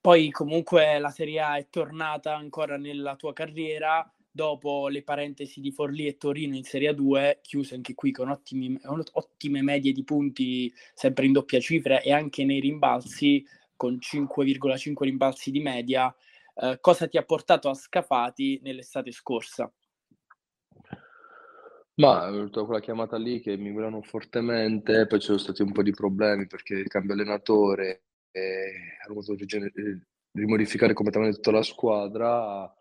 Poi 0.00 0.30
comunque 0.30 0.98
la 0.98 1.10
Serie 1.10 1.40
A 1.40 1.56
è 1.56 1.68
tornata 1.68 2.34
ancora 2.34 2.76
nella 2.76 3.16
tua 3.16 3.32
carriera 3.32 4.10
dopo 4.30 4.88
le 4.88 5.02
parentesi 5.02 5.60
di 5.60 5.72
Forlì 5.72 6.06
e 6.06 6.16
Torino 6.16 6.54
in 6.54 6.62
Serie 6.62 6.92
A2, 6.92 7.38
chiuse 7.40 7.74
anche 7.74 7.94
qui 7.94 8.12
con 8.12 8.30
ottimi, 8.30 8.78
ottime 9.12 9.62
medie 9.62 9.92
di 9.92 10.04
punti 10.04 10.72
sempre 10.94 11.26
in 11.26 11.32
doppia 11.32 11.60
cifra 11.60 12.00
e 12.00 12.12
anche 12.12 12.44
nei 12.44 12.60
rimbalzi 12.60 13.44
con 13.76 13.98
5,5 14.00 14.94
rimbalzi 15.00 15.50
di 15.50 15.60
media. 15.60 16.14
Eh, 16.54 16.78
cosa 16.80 17.08
ti 17.08 17.16
ha 17.16 17.24
portato 17.24 17.68
a 17.68 17.74
Scafati 17.74 18.60
nell'estate 18.62 19.10
scorsa? 19.10 19.72
Ma 21.94 22.28
è 22.28 22.30
venuta 22.30 22.64
quella 22.64 22.80
chiamata 22.80 23.18
lì 23.18 23.40
che 23.40 23.56
mi 23.56 23.72
volevano 23.72 24.00
fortemente, 24.00 25.06
poi 25.06 25.18
ci 25.18 25.26
sono 25.26 25.38
stati 25.38 25.60
un 25.60 25.72
po' 25.72 25.82
di 25.82 25.90
problemi 25.90 26.46
perché 26.46 26.74
il 26.74 26.88
cambio 26.88 27.12
allenatore 27.12 28.04
e 28.30 28.72
hanno 29.04 29.20
dovuto 29.20 29.34
rimodificare 30.32 30.94
completamente 30.94 31.36
tutta 31.36 31.50
la 31.50 31.62
squadra 31.62 32.72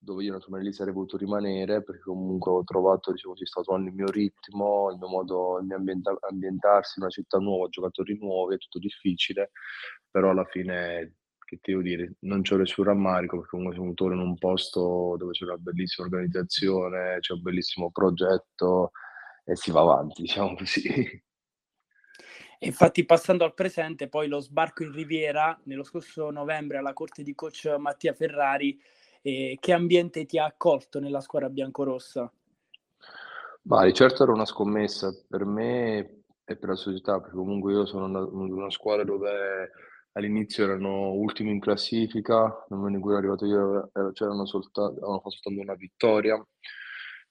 dove 0.00 0.22
io 0.24 0.34
insomma 0.36 0.58
lì 0.58 0.72
sarei 0.72 0.92
voluto 0.92 1.16
rimanere 1.16 1.82
perché 1.82 2.02
comunque 2.02 2.52
ho 2.52 2.64
trovato, 2.64 3.12
diciamo, 3.12 3.34
ci 3.34 3.44
sta 3.44 3.62
trovando 3.62 3.88
il 3.88 3.94
mio 3.94 4.10
ritmo, 4.10 4.90
il 4.90 4.98
mio 4.98 5.08
modo, 5.08 5.60
mio 5.62 5.76
ambienta- 5.76 6.16
ambientarsi 6.20 6.94
in 6.98 7.04
una 7.04 7.12
città 7.12 7.38
nuova, 7.38 7.68
giocatori 7.68 8.16
nuovi, 8.18 8.54
è 8.54 8.58
tutto 8.58 8.78
difficile, 8.78 9.50
però 10.10 10.30
alla 10.30 10.44
fine, 10.44 11.16
che 11.44 11.58
ti 11.60 11.72
devo 11.72 11.82
dire, 11.82 12.14
non 12.20 12.42
c'ho 12.42 12.56
nessun 12.56 12.84
rammarico 12.84 13.36
perché 13.36 13.50
comunque 13.50 13.74
sono 13.74 13.92
venuto 13.92 14.12
in 14.12 14.20
un 14.20 14.38
posto 14.38 15.16
dove 15.18 15.32
c'è 15.32 15.44
una 15.44 15.56
bellissima 15.56 16.06
organizzazione, 16.06 17.18
c'è 17.18 17.32
un 17.32 17.42
bellissimo 17.42 17.90
progetto 17.90 18.92
e 19.44 19.56
si 19.56 19.70
va 19.70 19.80
avanti, 19.80 20.22
diciamo 20.22 20.54
così. 20.54 21.26
Infatti, 22.60 23.04
passando 23.04 23.44
al 23.44 23.54
presente, 23.54 24.08
poi 24.08 24.26
lo 24.26 24.40
sbarco 24.40 24.82
in 24.82 24.92
Riviera 24.92 25.56
nello 25.64 25.84
scorso 25.84 26.30
novembre 26.30 26.78
alla 26.78 26.92
corte 26.92 27.22
di 27.22 27.34
coach 27.34 27.66
Mattia 27.78 28.12
Ferrari 28.12 28.76
e 29.28 29.58
che 29.60 29.72
ambiente 29.72 30.24
ti 30.24 30.38
ha 30.38 30.46
accolto 30.46 31.00
nella 31.00 31.20
squadra 31.20 31.50
biancorossa? 31.50 32.32
Ma 33.62 33.84
di 33.84 33.92
certo 33.92 34.22
era 34.22 34.32
una 34.32 34.46
scommessa. 34.46 35.14
Per 35.28 35.44
me 35.44 36.22
e 36.44 36.56
per 36.56 36.70
la 36.70 36.76
società, 36.76 37.20
perché 37.20 37.36
comunque 37.36 37.72
io 37.72 37.84
sono 37.84 38.06
in 38.06 38.52
una 38.52 38.70
squadra 38.70 39.04
dove 39.04 39.70
all'inizio 40.12 40.64
erano 40.64 41.12
ultimi 41.12 41.50
in 41.50 41.60
classifica, 41.60 42.64
nel 42.68 42.78
momento 42.78 42.96
in 42.96 43.02
cui 43.02 43.10
ero 43.12 43.18
arrivato 43.18 43.44
io 43.44 43.90
c'erano 44.14 44.46
soltanto, 44.46 44.92
avevano 44.92 45.18
fatto 45.18 45.30
soltanto 45.30 45.60
una 45.60 45.74
vittoria, 45.74 46.42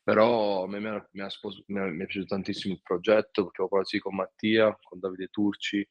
però 0.03 0.63
a 0.63 0.67
me 0.67 0.79
mi, 0.79 0.87
ha, 0.87 1.09
mi, 1.13 1.21
ha 1.21 1.29
spos- 1.29 1.63
mi, 1.67 1.79
mi 1.79 2.03
è 2.03 2.05
piaciuto 2.05 2.27
tantissimo 2.27 2.75
il 2.75 2.81
progetto 2.83 3.43
perché 3.45 3.61
ho 3.63 3.67
parlato 3.67 3.97
con 3.99 4.15
Mattia, 4.15 4.77
con 4.79 4.99
Davide 4.99 5.27
Turci, 5.27 5.85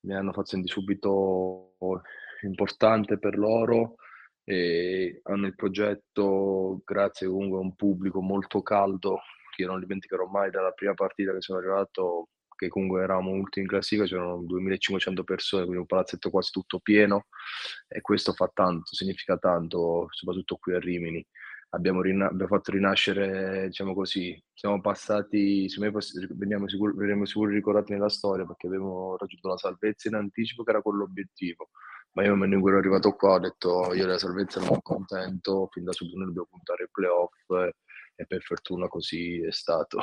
mi 0.00 0.14
hanno 0.14 0.32
fatto 0.32 0.46
sentire 0.46 0.72
subito 0.72 1.76
importante 2.40 3.18
per 3.18 3.36
loro 3.36 3.96
e 4.44 5.20
hanno 5.24 5.46
il 5.46 5.54
progetto 5.54 6.80
grazie 6.84 7.28
comunque 7.28 7.58
a 7.58 7.62
un 7.62 7.74
pubblico 7.76 8.20
molto 8.20 8.62
caldo 8.62 9.20
che 9.54 9.62
io 9.62 9.68
non 9.68 9.80
dimenticherò 9.80 10.26
mai 10.26 10.50
dalla 10.50 10.72
prima 10.72 10.94
partita 10.94 11.32
che 11.32 11.40
sono 11.40 11.58
arrivato 11.58 12.28
che 12.62 12.68
comunque 12.68 13.02
eravamo 13.02 13.30
ultimi 13.30 13.64
in 13.64 13.70
classifica 13.70 14.06
c'erano 14.06 14.42
2500 14.44 15.24
persone 15.24 15.62
quindi 15.64 15.80
un 15.80 15.86
palazzetto 15.86 16.30
quasi 16.30 16.50
tutto 16.50 16.78
pieno 16.78 17.26
e 17.88 18.00
questo 18.00 18.32
fa 18.32 18.50
tanto, 18.52 18.94
significa 18.94 19.36
tanto 19.36 20.06
soprattutto 20.10 20.56
qui 20.56 20.74
a 20.74 20.78
Rimini. 20.78 21.24
Abbiamo, 21.74 22.02
rina- 22.02 22.28
abbiamo 22.28 22.54
fatto 22.54 22.70
rinascere 22.70 23.66
diciamo 23.68 23.94
così 23.94 24.40
siamo 24.52 24.80
passati 24.82 25.66
veniamo 26.34 26.68
sicuri, 26.68 26.92
veniamo 26.94 27.24
sicuri 27.24 27.54
ricordati 27.54 27.92
nella 27.92 28.10
storia 28.10 28.44
perché 28.44 28.66
abbiamo 28.66 29.16
raggiunto 29.16 29.48
la 29.48 29.56
salvezza 29.56 30.08
in 30.08 30.14
anticipo 30.16 30.64
che 30.64 30.70
era 30.70 30.82
quello 30.82 30.98
l'obiettivo 30.98 31.70
ma 32.12 32.24
io 32.24 32.34
in 32.34 32.60
cui 32.60 32.70
ero 32.70 32.78
arrivato 32.78 33.12
qua 33.12 33.34
ho 33.34 33.38
detto 33.38 33.94
io 33.94 34.04
della 34.04 34.18
salvezza 34.18 34.58
non 34.58 34.68
sono 34.68 34.80
contento, 34.82 35.68
fin 35.70 35.84
da 35.84 35.92
subito 35.92 36.16
noi 36.16 36.26
dobbiamo 36.26 36.48
puntare 36.50 36.84
ai 36.84 36.88
playoff 36.90 37.74
e 38.14 38.26
per 38.26 38.42
fortuna 38.42 38.88
così 38.88 39.40
è 39.42 39.52
stato. 39.52 39.98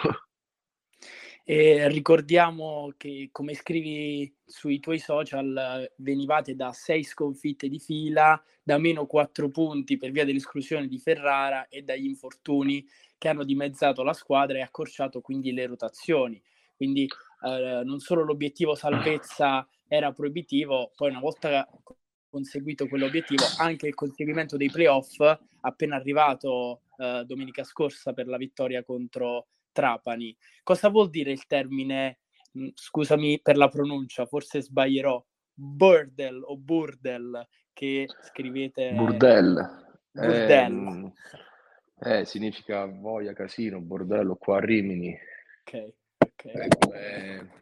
E 1.43 1.87
ricordiamo 1.87 2.93
che, 2.95 3.29
come 3.31 3.55
scrivi 3.55 4.31
sui 4.45 4.79
tuoi 4.79 4.99
social, 4.99 5.91
venivate 5.95 6.55
da 6.55 6.71
sei 6.73 7.03
sconfitte 7.03 7.67
di 7.67 7.79
fila, 7.79 8.39
da 8.61 8.77
meno 8.77 9.07
quattro 9.07 9.49
punti 9.49 9.97
per 9.97 10.11
via 10.11 10.25
dell'esclusione 10.25 10.87
di 10.87 10.99
Ferrara 10.99 11.67
e 11.67 11.81
dagli 11.81 12.05
infortuni 12.05 12.85
che 13.17 13.29
hanno 13.29 13.43
dimezzato 13.43 14.03
la 14.03 14.13
squadra 14.13 14.59
e 14.59 14.61
accorciato 14.61 15.21
quindi 15.21 15.51
le 15.51 15.65
rotazioni. 15.65 16.39
Quindi 16.75 17.07
eh, 17.41 17.81
non 17.83 17.99
solo 17.99 18.23
l'obiettivo 18.23 18.75
salvezza 18.75 19.67
era 19.87 20.11
proibitivo, 20.11 20.91
poi 20.95 21.09
una 21.09 21.19
volta 21.19 21.67
conseguito 22.29 22.87
quell'obiettivo, 22.87 23.43
anche 23.57 23.87
il 23.87 23.95
conseguimento 23.95 24.57
dei 24.57 24.69
playoff 24.69 25.19
appena 25.61 25.95
arrivato 25.95 26.81
eh, 26.97 27.23
domenica 27.25 27.63
scorsa 27.63 28.13
per 28.13 28.27
la 28.27 28.37
vittoria 28.37 28.83
contro 28.83 29.47
Trapani. 29.71 30.35
Cosa 30.63 30.89
vuol 30.89 31.09
dire 31.09 31.31
il 31.31 31.45
termine, 31.47 32.19
mh, 32.53 32.69
scusami 32.73 33.39
per 33.41 33.57
la 33.57 33.67
pronuncia, 33.67 34.25
forse 34.25 34.61
sbaglierò, 34.61 35.23
burdel 35.53 36.41
o 36.43 36.57
burdel 36.57 37.47
che 37.73 38.07
scrivete... 38.23 38.91
Burdel. 38.93 39.87
Burdel. 40.11 41.11
Eh, 42.01 42.19
eh, 42.19 42.25
significa 42.25 42.85
voglia, 42.85 43.33
casino, 43.33 43.81
bordello 43.81 44.35
qua 44.35 44.57
a 44.57 44.59
Rimini. 44.61 45.17
Ok, 45.63 45.93
ok. 46.17 46.45
Eh, 46.45 47.47
Mm, 47.49 47.58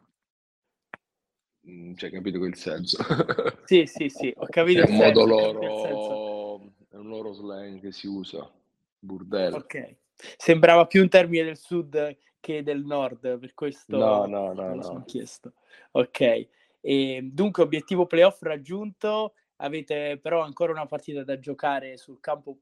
cioè, 1.95 2.09
capito 2.09 2.37
quel 2.37 2.55
senso? 2.55 2.97
Sì, 3.67 3.85
sì, 3.85 4.07
sì, 4.07 4.33
ho 4.33 4.45
capito 4.45 4.81
è 4.81 4.89
il 4.89 4.93
modo 4.95 5.25
loro, 5.25 6.71
è 6.89 6.95
un 6.95 7.07
loro 7.09 7.33
slang 7.33 7.81
che 7.81 7.91
si 7.91 8.07
usa, 8.07 8.49
burdello. 8.97 9.57
Ok, 9.57 9.95
sembrava 10.37 10.87
più 10.87 11.01
un 11.01 11.09
termine 11.09 11.43
del 11.43 11.57
sud 11.57 12.15
che 12.39 12.63
del 12.63 12.85
nord, 12.85 13.37
per 13.37 13.53
questo 13.53 13.97
no, 13.97 14.25
no, 14.25 14.53
no, 14.53 14.75
lo 14.75 14.81
sono 14.81 15.03
chiesto. 15.03 15.53
Ok, 15.91 16.47
e, 16.79 17.19
dunque 17.29 17.63
obiettivo 17.63 18.05
playoff 18.05 18.41
raggiunto, 18.41 19.33
avete 19.57 20.17
però 20.21 20.41
ancora 20.41 20.71
una 20.71 20.85
partita 20.85 21.25
da 21.25 21.37
giocare 21.39 21.97
sul 21.97 22.21
campo 22.21 22.59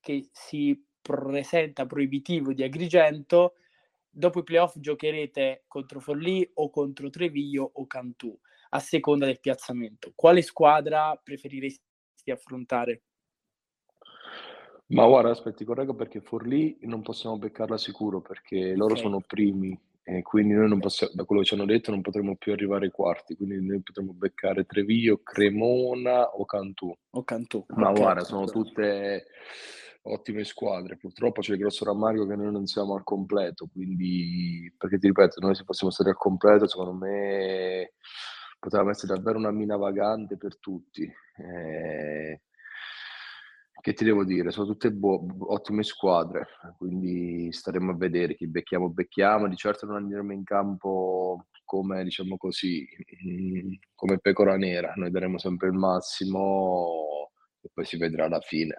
che 0.00 0.28
si 0.30 0.80
presenta 1.02 1.84
proibitivo 1.84 2.52
di 2.52 2.62
Agrigento, 2.62 3.54
dopo 4.14 4.40
i 4.40 4.44
playoff 4.44 4.78
giocherete 4.78 5.64
contro 5.66 6.00
Forlì 6.00 6.48
o 6.54 6.70
contro 6.70 7.10
Treviglio 7.10 7.70
o 7.74 7.86
Cantù, 7.86 8.38
a 8.70 8.78
seconda 8.78 9.26
del 9.26 9.40
piazzamento. 9.40 10.12
Quale 10.14 10.42
squadra 10.42 11.20
preferiresti 11.22 11.82
affrontare? 12.30 13.02
Ma 14.86 15.06
guarda, 15.06 15.30
aspetti, 15.30 15.64
correggo 15.64 15.94
perché 15.94 16.20
Forlì 16.20 16.78
non 16.82 17.02
possiamo 17.02 17.38
beccarla 17.38 17.78
sicuro 17.78 18.20
perché 18.20 18.74
loro 18.74 18.92
okay. 18.92 19.02
sono 19.02 19.20
primi 19.26 19.78
e 20.02 20.22
quindi 20.22 20.52
noi 20.52 20.68
non 20.68 20.80
possiamo, 20.80 21.14
da 21.14 21.24
quello 21.24 21.40
che 21.40 21.48
ci 21.48 21.54
hanno 21.54 21.64
detto, 21.64 21.90
non 21.90 22.02
potremo 22.02 22.36
più 22.36 22.52
arrivare 22.52 22.84
ai 22.84 22.90
quarti, 22.90 23.34
quindi 23.34 23.64
noi 23.64 23.80
potremo 23.80 24.12
beccare 24.12 24.66
Treviglio, 24.66 25.22
Cremona 25.22 26.28
o 26.28 26.44
Cantù. 26.44 26.94
O 27.10 27.24
Cantù. 27.24 27.64
Ma 27.68 27.88
okay. 27.88 28.02
guarda, 28.02 28.24
sono 28.24 28.44
tutte 28.44 29.26
ottime 30.04 30.44
squadre. 30.44 30.96
Purtroppo 30.96 31.40
c'è 31.40 31.52
il 31.52 31.58
grosso 31.58 31.84
rammarico 31.84 32.26
che 32.26 32.36
noi 32.36 32.52
non 32.52 32.66
siamo 32.66 32.94
al 32.94 33.04
completo, 33.04 33.68
quindi 33.72 34.72
perché 34.76 34.98
ti 34.98 35.06
ripeto, 35.08 35.40
noi 35.40 35.54
se 35.54 35.64
fossimo 35.64 35.90
stati 35.90 36.10
al 36.10 36.16
completo, 36.16 36.66
secondo 36.68 36.92
me 36.94 37.94
poteva 38.58 38.90
essere 38.90 39.14
davvero 39.14 39.38
una 39.38 39.50
mina 39.50 39.76
vagante 39.76 40.36
per 40.36 40.58
tutti. 40.58 41.02
Eh, 41.02 42.40
che 43.80 43.92
ti 43.92 44.04
devo 44.04 44.24
dire, 44.24 44.50
sono 44.50 44.66
tutte 44.66 44.90
buo- 44.92 45.26
ottime 45.52 45.82
squadre, 45.82 46.46
quindi 46.78 47.52
staremo 47.52 47.92
a 47.92 47.96
vedere 47.96 48.34
chi 48.34 48.46
becchiamo 48.48 48.88
becchiamo, 48.88 49.46
di 49.46 49.56
certo 49.56 49.84
non 49.84 49.96
andremo 49.96 50.32
in 50.32 50.42
campo 50.42 51.48
come 51.64 52.02
diciamo 52.02 52.38
così, 52.38 52.86
come 53.94 54.18
pecora 54.20 54.56
nera, 54.56 54.92
noi 54.96 55.10
daremo 55.10 55.38
sempre 55.38 55.68
il 55.68 55.74
massimo 55.74 57.30
e 57.60 57.68
poi 57.74 57.84
si 57.84 57.98
vedrà 57.98 58.24
alla 58.24 58.40
fine. 58.40 58.74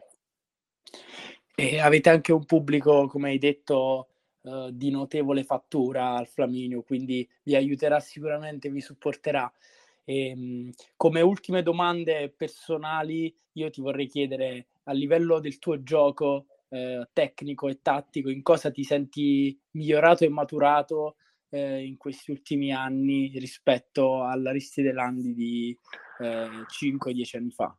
E 1.58 1.80
avete 1.80 2.10
anche 2.10 2.34
un 2.34 2.46
pubblico, 2.46 3.08
come 3.08 3.30
hai 3.30 3.38
detto, 3.38 4.10
uh, 4.42 4.70
di 4.72 4.92
notevole 4.92 5.44
fattura 5.46 6.16
al 6.16 6.28
Flaminio, 6.28 6.82
quindi 6.82 7.28
vi 7.44 7.56
aiuterà 7.56 8.00
sicuramente, 8.02 8.70
vi 8.70 8.82
supporterà. 8.82 9.52
E, 10.04 10.30
ehm, 10.30 10.72
come 10.98 11.22
ultime 11.22 11.64
domande 11.64 12.30
personali, 12.36 13.34
io 13.54 13.70
ti 13.70 13.80
vorrei 13.82 14.08
chiedere 14.08 14.68
a 14.84 14.92
livello 14.92 15.40
del 15.40 15.58
tuo 15.60 15.82
gioco 15.82 16.48
eh, 16.70 17.08
tecnico 17.14 17.70
e 17.70 17.80
tattico, 17.82 18.30
in 18.30 18.42
cosa 18.42 18.70
ti 18.70 18.84
senti 18.84 19.58
migliorato 19.72 20.26
e 20.26 20.30
maturato 20.30 21.16
eh, 21.50 21.86
in 21.86 21.98
questi 21.98 22.32
ultimi 22.32 22.74
anni 22.74 23.32
rispetto 23.38 24.24
all'Aristide 24.24 24.92
Landi 24.92 25.34
di 25.34 25.78
eh, 26.20 26.66
5-10 26.68 27.38
anni 27.38 27.52
fa? 27.52 27.76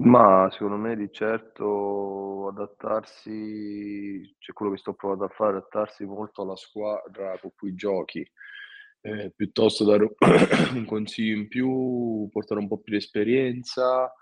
Ma 0.00 0.48
secondo 0.52 0.76
me 0.76 0.94
di 0.94 1.10
certo 1.10 2.46
adattarsi, 2.48 4.36
cioè 4.38 4.54
quello 4.54 4.70
che 4.72 4.78
sto 4.78 4.94
provando 4.94 5.24
a 5.24 5.28
fare, 5.28 5.56
adattarsi 5.56 6.04
molto 6.04 6.42
alla 6.42 6.54
squadra 6.54 7.36
con 7.40 7.50
cui 7.56 7.74
giochi, 7.74 8.24
eh, 9.00 9.32
piuttosto 9.34 9.84
dare 9.84 10.14
un 10.74 10.84
consiglio 10.84 11.36
in 11.36 11.48
più, 11.48 12.28
portare 12.30 12.60
un 12.60 12.68
po' 12.68 12.78
più 12.78 12.92
di 12.92 12.98
esperienza. 12.98 14.12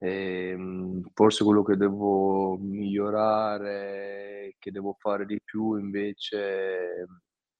Ehm, 0.00 1.02
forse 1.14 1.42
quello 1.44 1.62
che 1.62 1.76
devo 1.76 2.58
migliorare, 2.58 4.56
che 4.58 4.70
devo 4.70 4.94
fare 5.00 5.24
di 5.26 5.40
più 5.42 5.76
invece 5.76 7.06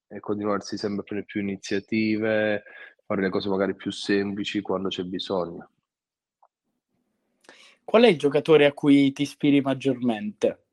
è 0.07 0.21
continuarsi 0.21 0.77
sempre 0.77 1.01
a 1.01 1.05
prendere 1.05 1.27
più 1.31 1.41
iniziative, 1.41 2.63
fare 3.07 3.23
le 3.23 3.31
cose 3.31 3.49
magari 3.49 3.75
più 3.75 3.91
semplici 3.91 4.61
quando 4.61 4.89
c'è 4.89 5.03
bisogno. 5.05 5.71
Qual 7.89 8.03
è 8.03 8.09
il 8.09 8.19
giocatore 8.19 8.67
a 8.67 8.75
cui 8.75 9.13
ti 9.13 9.23
ispiri 9.23 9.63
maggiormente? 9.63 10.67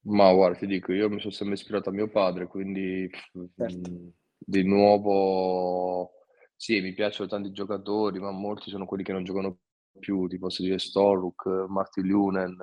Ma 0.00 0.32
guarda, 0.32 0.58
ti 0.58 0.66
dico, 0.66 0.92
io 0.92 1.08
mi 1.08 1.20
sono 1.20 1.32
sempre 1.32 1.54
ispirato 1.54 1.90
a 1.90 1.92
mio 1.92 2.08
padre, 2.08 2.48
quindi 2.48 3.08
certo. 3.56 3.88
mh, 3.88 4.08
di 4.36 4.64
nuovo 4.64 6.10
sì, 6.56 6.80
mi 6.80 6.92
piacciono 6.92 7.28
tanti 7.28 7.52
giocatori, 7.52 8.18
ma 8.18 8.32
molti 8.32 8.68
sono 8.68 8.84
quelli 8.84 9.04
che 9.04 9.12
non 9.12 9.22
giocano 9.22 9.58
più, 9.96 10.26
ti 10.26 10.38
posso 10.38 10.64
dire 10.64 10.80
Storuk, 10.80 11.66
Martin 11.68 12.04
Lunen, 12.04 12.56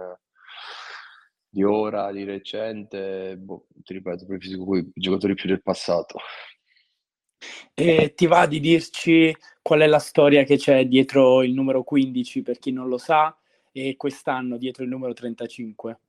di 1.47 1.63
ora, 1.63 2.11
di 2.11 2.25
recente, 2.25 3.37
boh, 3.37 3.67
ti 3.83 3.93
ripeto, 3.93 4.25
preferisco 4.25 4.75
i 4.75 4.91
giocatori 4.93 5.33
più 5.33 5.47
del 5.47 5.61
passato. 5.61 6.19
E 7.73 8.13
ti 8.15 8.27
va 8.27 8.45
di 8.45 8.59
dirci 8.59 9.35
qual 9.61 9.81
è 9.81 9.87
la 9.87 9.99
storia 9.99 10.43
che 10.43 10.57
c'è 10.57 10.85
dietro 10.85 11.41
il 11.43 11.53
numero 11.53 11.83
15 11.83 12.41
per 12.41 12.59
chi 12.59 12.71
non 12.71 12.87
lo 12.87 12.97
sa 12.97 13.35
e 13.71 13.95
quest'anno 13.95 14.57
dietro 14.57 14.83
il 14.83 14.89
numero 14.89 15.13
35? 15.13 15.99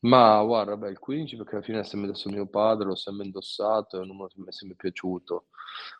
Ma 0.00 0.42
guarda, 0.42 0.76
beh, 0.76 0.90
il 0.90 0.98
15 0.98 1.36
perché 1.36 1.54
alla 1.54 1.64
fine 1.64 1.80
è 1.80 1.84
sempre 1.84 2.10
messo 2.10 2.28
mio 2.28 2.46
padre, 2.46 2.86
l'ho 2.86 2.94
sempre 2.94 3.24
indossato, 3.24 3.96
è 3.96 4.00
un 4.00 4.08
numero 4.08 4.28
che 4.28 4.34
mi 4.38 4.48
è 4.48 4.52
sempre 4.52 4.76
piaciuto. 4.76 5.46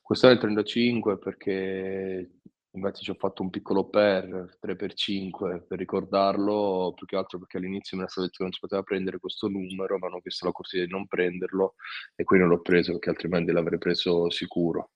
Quest'anno 0.02 0.32
è 0.32 0.36
il 0.36 0.42
35 0.42 1.16
perché 1.18 2.30
Infatti 2.74 3.02
ci 3.02 3.10
ho 3.10 3.14
fatto 3.14 3.42
un 3.42 3.50
piccolo 3.50 3.84
per 3.84 4.58
3x5 4.60 5.66
per 5.66 5.78
ricordarlo, 5.78 6.92
più 6.96 7.06
che 7.06 7.14
altro 7.14 7.38
perché 7.38 7.58
all'inizio 7.58 7.96
mi 7.96 8.02
era 8.02 8.10
stato 8.10 8.26
detto 8.26 8.38
che 8.38 8.42
non 8.44 8.52
si 8.52 8.58
poteva 8.58 8.82
prendere 8.82 9.18
questo 9.18 9.46
numero, 9.48 9.96
ma 9.98 10.08
hanno 10.08 10.20
chiesto 10.20 10.46
la 10.46 10.52
corsia 10.52 10.84
di 10.84 10.90
non 10.90 11.06
prenderlo 11.06 11.74
e 12.16 12.24
quindi 12.24 12.46
non 12.46 12.56
l'ho 12.56 12.62
preso 12.62 12.92
perché 12.92 13.10
altrimenti 13.10 13.52
l'avrei 13.52 13.78
preso 13.78 14.28
sicuro. 14.30 14.90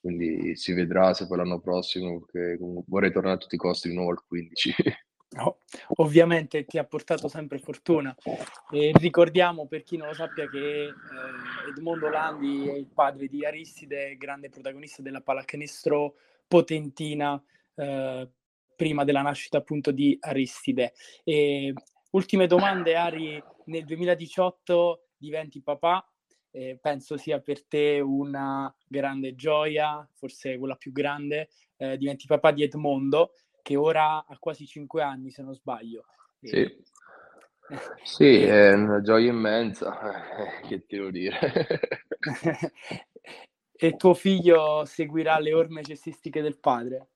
Quindi 0.00 0.56
si 0.56 0.72
vedrà 0.72 1.12
se 1.12 1.26
poi 1.26 1.36
l'anno 1.38 1.60
prossimo, 1.60 2.24
perché 2.24 2.56
vorrei 2.86 3.12
tornare 3.12 3.34
a 3.34 3.38
tutti 3.38 3.56
i 3.56 3.58
costi 3.58 3.88
di 3.88 3.94
nuovo 3.94 4.12
al 4.12 4.24
15. 4.26 4.74
No, 5.30 5.58
ovviamente 5.96 6.64
ti 6.64 6.78
ha 6.78 6.84
portato 6.84 7.28
sempre 7.28 7.58
fortuna. 7.58 8.14
E 8.70 8.92
ricordiamo 8.94 9.66
per 9.66 9.82
chi 9.82 9.98
non 9.98 10.06
lo 10.06 10.14
sappia 10.14 10.48
che 10.48 10.84
eh, 10.84 10.92
Edmondo 11.68 12.08
Landi 12.08 12.68
è 12.68 12.74
il 12.74 12.86
padre 12.86 13.26
di 13.26 13.44
Aristide, 13.44 14.16
grande 14.16 14.48
protagonista 14.48 15.02
della 15.02 15.20
pallacanestro 15.20 16.14
potentina 16.48 17.40
eh, 17.76 18.28
prima 18.74 19.04
della 19.04 19.22
nascita 19.22 19.58
appunto 19.58 19.90
di 19.92 20.16
Aristide. 20.20 20.94
E, 21.22 21.72
ultime 22.10 22.46
domande, 22.46 22.96
Ari, 22.96 23.42
nel 23.66 23.84
2018 23.84 25.08
diventi 25.16 25.62
papà, 25.62 26.04
eh, 26.50 26.78
penso 26.80 27.16
sia 27.16 27.40
per 27.40 27.64
te 27.66 28.00
una 28.00 28.74
grande 28.86 29.34
gioia, 29.34 30.08
forse 30.14 30.58
quella 30.58 30.76
più 30.76 30.92
grande, 30.92 31.50
eh, 31.76 31.96
diventi 31.98 32.26
papà 32.26 32.52
di 32.52 32.62
Edmondo, 32.62 33.34
che 33.62 33.76
ora 33.76 34.24
ha 34.24 34.36
quasi 34.38 34.66
5 34.66 35.02
anni 35.02 35.30
se 35.30 35.42
non 35.42 35.54
sbaglio. 35.54 36.04
Sì. 36.40 36.56
E... 36.56 36.82
Sì, 38.02 38.40
è 38.44 38.72
una 38.72 39.02
gioia 39.02 39.28
immensa, 39.30 39.94
che 40.66 40.86
ti 40.86 40.96
devo 40.96 41.10
dire. 41.10 41.38
e 43.80 43.96
tuo 43.96 44.12
figlio 44.12 44.84
seguirà 44.84 45.38
le 45.38 45.54
orme 45.54 45.84
cestistiche 45.84 46.42
del 46.42 46.58
padre? 46.58 47.10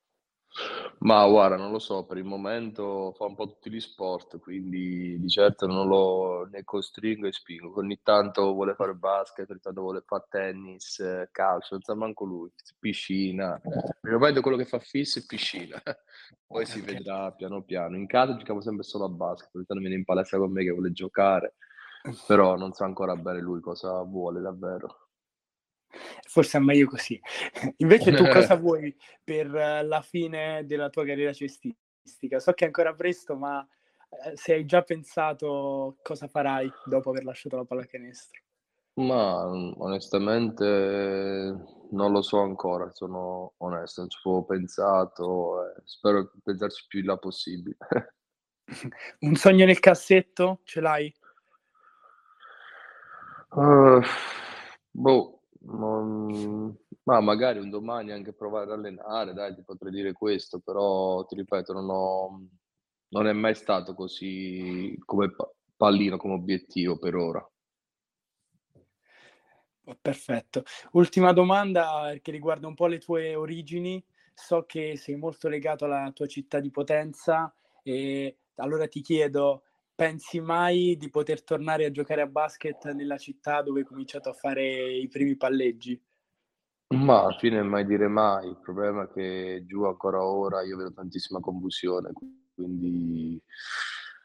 Ma 0.98 1.26
guarda, 1.26 1.56
non 1.56 1.72
lo 1.72 1.80
so, 1.80 2.04
per 2.04 2.18
il 2.18 2.24
momento 2.24 3.12
fa 3.16 3.24
un 3.24 3.34
po' 3.34 3.48
tutti 3.48 3.68
gli 3.68 3.80
sport, 3.80 4.38
quindi 4.38 5.18
di 5.18 5.28
certo 5.28 5.66
non 5.66 5.88
lo 5.88 6.46
ne 6.52 6.62
costringo 6.62 7.26
e 7.26 7.32
spingo. 7.32 7.80
Ogni 7.80 7.98
tanto 8.02 8.52
vuole 8.52 8.74
fare 8.74 8.94
basket, 8.94 9.50
ogni 9.50 9.58
tanto 9.58 9.80
vuole 9.80 10.04
fare 10.06 10.26
tennis, 10.28 11.02
calcio, 11.32 11.68
non 11.72 11.82
sa 11.82 11.94
manco 11.94 12.24
lui, 12.24 12.52
piscina. 12.78 13.58
Per 13.60 14.12
il 14.12 14.12
momento 14.12 14.40
quello 14.40 14.56
che 14.56 14.64
fa 14.64 14.78
fisso 14.78 15.18
è 15.18 15.24
piscina, 15.26 15.82
poi 16.46 16.64
si 16.64 16.80
vedrà 16.80 17.32
piano 17.32 17.62
piano. 17.62 17.96
In 17.96 18.06
casa 18.06 18.36
giochiamo 18.36 18.60
sempre 18.60 18.84
solo 18.84 19.06
a 19.06 19.08
basket, 19.08 19.52
ogni 19.54 19.64
tanto 19.64 19.82
viene 19.82 19.98
in 19.98 20.04
palestra 20.04 20.38
con 20.38 20.52
me 20.52 20.62
che 20.62 20.70
vuole 20.70 20.92
giocare, 20.92 21.56
però 22.28 22.54
non 22.56 22.72
sa 22.72 22.84
ancora 22.84 23.16
bene 23.16 23.40
lui 23.40 23.60
cosa 23.60 24.00
vuole 24.02 24.40
davvero 24.40 25.01
forse 26.28 26.58
è 26.58 26.60
meglio 26.60 26.86
così. 26.86 27.20
Invece 27.78 28.12
tu 28.12 28.24
cosa 28.28 28.56
vuoi 28.56 28.94
per 29.22 29.48
la 29.48 30.02
fine 30.02 30.64
della 30.66 30.90
tua 30.90 31.04
carriera 31.04 31.32
cestistica? 31.32 32.38
So 32.38 32.52
che 32.52 32.64
è 32.64 32.66
ancora 32.66 32.94
presto, 32.94 33.36
ma 33.36 33.66
eh, 34.24 34.36
se 34.36 34.54
hai 34.54 34.64
già 34.64 34.82
pensato 34.82 35.96
cosa 36.02 36.28
farai 36.28 36.70
dopo 36.84 37.10
aver 37.10 37.24
lasciato 37.24 37.56
la 37.56 37.64
pallacanestro? 37.64 38.40
Ma 38.94 39.46
onestamente 39.46 40.64
non 41.92 42.12
lo 42.12 42.20
so 42.20 42.40
ancora, 42.40 42.90
sono 42.90 43.54
onesto, 43.58 44.02
non 44.02 44.10
ci 44.10 44.18
avevo 44.22 44.44
pensato, 44.44 45.66
eh, 45.66 45.80
spero 45.84 46.30
di 46.34 46.40
pensarci 46.42 46.84
più 46.88 47.00
in 47.00 47.06
là 47.06 47.16
possibile. 47.16 47.76
Un 49.20 49.34
sogno 49.34 49.64
nel 49.64 49.80
cassetto 49.80 50.60
ce 50.64 50.80
l'hai? 50.80 51.14
Uh, 53.50 54.00
boh, 54.90 55.41
non... 55.64 56.76
Ma 57.04 57.20
magari 57.20 57.58
un 57.58 57.70
domani 57.70 58.12
anche 58.12 58.32
provare 58.32 58.64
ad 58.64 58.78
allenare, 58.78 59.32
dai, 59.32 59.54
ti 59.54 59.62
potrei 59.62 59.90
dire 59.90 60.12
questo, 60.12 60.60
però 60.60 61.24
ti 61.24 61.34
ripeto, 61.34 61.72
non, 61.72 61.88
ho... 61.90 62.46
non 63.08 63.26
è 63.26 63.32
mai 63.32 63.54
stato 63.54 63.94
così 63.94 64.96
come 65.04 65.34
pallino, 65.76 66.16
come 66.16 66.34
obiettivo 66.34 66.98
per 66.98 67.16
ora. 67.16 67.46
Perfetto. 70.00 70.62
Ultima 70.92 71.32
domanda 71.32 72.14
che 72.22 72.30
riguarda 72.30 72.68
un 72.68 72.74
po' 72.74 72.86
le 72.86 72.98
tue 72.98 73.34
origini. 73.34 74.02
So 74.34 74.64
che 74.64 74.96
sei 74.96 75.16
molto 75.16 75.48
legato 75.48 75.84
alla 75.84 76.10
tua 76.14 76.26
città 76.26 76.60
di 76.60 76.70
Potenza 76.70 77.54
e 77.82 78.38
allora 78.56 78.88
ti 78.88 79.00
chiedo, 79.00 79.64
pensi 79.94 80.40
mai 80.40 80.96
di 80.96 81.10
poter 81.10 81.42
tornare 81.42 81.84
a 81.84 81.90
giocare 81.90 82.22
a 82.22 82.26
basket 82.26 82.92
nella 82.92 83.18
città 83.18 83.62
dove 83.62 83.80
hai 83.80 83.86
cominciato 83.86 84.30
a 84.30 84.34
fare 84.34 84.92
i 84.96 85.08
primi 85.08 85.36
palleggi? 85.36 86.00
Ma 86.94 87.22
alla 87.22 87.38
fine 87.38 87.62
mai 87.62 87.86
dire 87.86 88.06
mai, 88.06 88.48
il 88.48 88.58
problema 88.60 89.04
è 89.04 89.12
che 89.12 89.64
giù 89.66 89.84
ancora 89.84 90.22
ora 90.24 90.62
io 90.62 90.76
vedo 90.76 90.92
tantissima 90.92 91.40
confusione, 91.40 92.12
quindi 92.54 93.42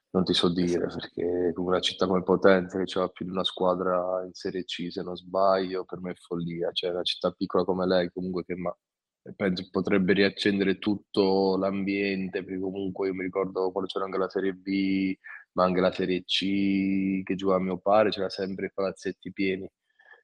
non 0.09 0.23
ti 0.25 0.33
so 0.33 0.51
dire, 0.51 0.87
perché 0.87 1.51
con 1.53 1.65
una 1.65 1.79
città 1.79 2.07
come 2.07 2.23
Potenza 2.23 2.77
che 2.77 2.83
c'ha 2.85 3.07
più 3.07 3.25
di 3.25 3.31
una 3.31 3.43
squadra 3.43 4.23
in 4.25 4.33
Serie 4.33 4.65
C, 4.65 4.87
se 4.89 5.01
non 5.01 5.15
sbaglio, 5.15 5.85
per 5.85 6.01
me 6.01 6.11
è 6.11 6.15
follia, 6.15 6.71
cioè 6.71 6.89
una 6.89 7.03
città 7.03 7.31
piccola 7.31 7.63
come 7.63 7.85
lei 7.85 8.09
comunque 8.11 8.43
che 8.43 8.55
ma, 8.55 8.75
penso 9.35 9.67
potrebbe 9.71 10.13
riaccendere 10.13 10.77
tutto 10.79 11.57
l'ambiente, 11.57 12.43
perché 12.43 12.59
comunque 12.59 13.07
io 13.07 13.13
mi 13.13 13.23
ricordo 13.23 13.71
quando 13.71 13.89
c'era 13.89 14.05
anche 14.05 14.17
la 14.17 14.29
Serie 14.29 14.53
B, 14.53 15.15
ma 15.53 15.63
anche 15.63 15.79
la 15.79 15.91
Serie 15.91 16.23
C 16.23 17.23
che 17.23 17.35
giocava 17.35 17.59
mio 17.59 17.77
padre, 17.77 18.11
c'era 18.11 18.29
sempre 18.29 18.67
i 18.67 18.71
palazzetti 18.73 19.31
pieni. 19.31 19.69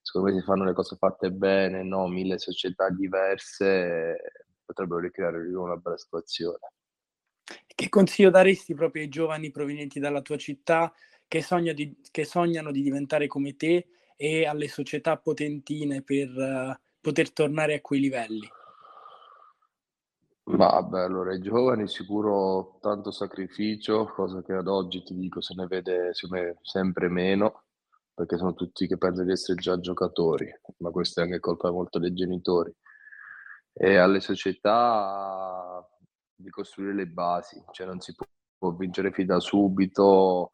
Secondo 0.01 0.31
me 0.31 0.39
si 0.39 0.45
fanno 0.45 0.65
le 0.65 0.73
cose 0.73 0.95
fatte 0.97 1.31
bene, 1.31 1.83
no? 1.83 2.07
Mille 2.07 2.37
società 2.37 2.89
diverse 2.89 4.17
potrebbero 4.65 4.99
ricreare 4.99 5.37
una 5.55 5.77
bella 5.77 5.97
situazione. 5.97 6.71
Che 7.65 7.89
consiglio 7.89 8.29
daresti 8.29 8.73
proprio 8.73 9.03
ai 9.03 9.09
giovani 9.09 9.51
provenienti 9.51 9.99
dalla 9.99 10.21
tua 10.21 10.37
città 10.37 10.93
che, 11.27 11.41
sogna 11.41 11.73
di, 11.73 11.95
che 12.11 12.25
sognano 12.25 12.71
di 12.71 12.81
diventare 12.81 13.27
come 13.27 13.55
te 13.55 13.87
e 14.15 14.45
alle 14.45 14.67
società 14.67 15.17
potentine 15.17 16.01
per 16.01 16.29
uh, 16.29 16.79
poter 17.01 17.31
tornare 17.31 17.75
a 17.75 17.81
quei 17.81 17.99
livelli? 17.99 18.47
Vabbè, 20.45 20.99
allora 20.99 21.33
i 21.33 21.39
giovani 21.39 21.87
sicuro 21.87 22.77
tanto 22.81 23.11
sacrificio, 23.11 24.05
cosa 24.13 24.41
che 24.43 24.53
ad 24.53 24.67
oggi 24.67 25.01
ti 25.01 25.15
dico 25.15 25.39
se 25.41 25.53
ne 25.55 25.67
vede 25.67 26.11
sempre 26.61 27.07
meno, 27.07 27.63
perché 28.13 28.37
sono 28.37 28.53
tutti 28.53 28.85
che 28.85 28.97
pensano 28.97 29.25
di 29.25 29.31
essere 29.31 29.59
già 29.59 29.79
giocatori, 29.79 30.47
ma 30.79 30.91
questa 30.91 31.21
è 31.21 31.23
anche 31.25 31.39
colpa 31.39 31.71
molto 31.71 31.97
dei 31.97 32.13
genitori. 32.13 32.73
E 33.71 33.95
alle 33.95 34.19
società 34.19 35.87
di 36.35 36.49
costruire 36.49 36.93
le 36.93 37.07
basi, 37.07 37.63
cioè 37.71 37.87
non 37.87 38.01
si 38.01 38.13
può, 38.13 38.25
può 38.57 38.71
vincere 38.75 39.11
fin 39.11 39.27
da 39.27 39.39
subito, 39.39 40.51